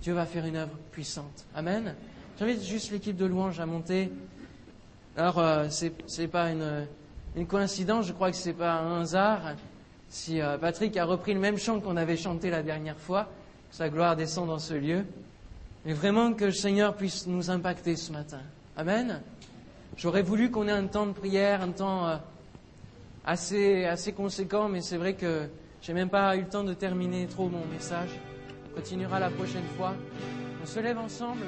Dieu 0.02 0.12
va 0.12 0.26
faire 0.26 0.44
une 0.44 0.57
œuvre 0.57 0.76
puissante. 0.90 1.46
Amen. 1.55 1.94
J'invite 2.38 2.62
juste 2.64 2.90
l'équipe 2.90 3.16
de 3.16 3.24
louange 3.24 3.61
à 3.61 3.64
monter. 3.64 4.12
Alors, 5.16 5.38
euh, 5.38 5.68
c'est 5.70 6.28
pas 6.28 6.50
une, 6.50 7.46
coïncidence, 7.46 8.07
je 8.07 8.12
crois 8.12 8.31
que 8.31 8.37
c'est 8.37 8.52
pas 8.52 8.74
un 8.74 9.00
hasard. 9.00 9.55
Si 10.11 10.38
euh, 10.38 10.59
Patrick 10.59 10.94
a 10.98 11.07
repris 11.07 11.33
le 11.33 11.40
même 11.40 11.57
chant 11.57 11.81
qu'on 11.81 11.96
avait 11.96 12.18
chanté 12.18 12.50
la 12.50 12.62
dernière 12.62 12.98
fois, 12.98 13.31
que 13.70 13.76
sa 13.76 13.88
gloire 13.88 14.16
descend 14.16 14.48
dans 14.48 14.59
ce 14.59 14.74
lieu. 14.74 15.07
Mais 15.87 15.94
vraiment 15.94 16.35
que 16.35 16.44
le 16.44 16.52
Seigneur 16.52 16.94
puisse 16.94 17.26
nous 17.26 17.50
impacter 17.50 17.96
ce 17.96 18.12
matin. 18.12 18.40
Amen. 18.76 19.20
J'aurais 19.98 20.22
voulu 20.22 20.50
qu'on 20.50 20.66
ait 20.66 20.72
un 20.72 20.87
temps 20.87 21.06
de 21.06 21.12
prière, 21.12 21.61
un 21.61 21.72
temps 21.72 22.08
euh, 22.08 22.16
assez, 23.26 23.85
assez 23.85 24.12
conséquent, 24.12 24.68
mais 24.68 24.80
c'est 24.80 24.96
vrai 24.96 25.14
que 25.14 25.48
j'ai 25.82 25.92
même 25.92 26.08
pas 26.08 26.35
eu 26.37 26.40
le 26.40 26.48
temps 26.48 26.64
de 26.64 26.72
terminer 26.72 27.26
trop 27.26 27.48
mon 27.48 27.66
message. 27.66 28.08
On 28.70 28.76
continuera 28.76 29.20
la 29.20 29.28
prochaine 29.28 29.66
fois. 29.76 29.94
On 30.62 30.66
se 30.66 30.80
lève 30.80 30.99
ensemble. 30.99 31.44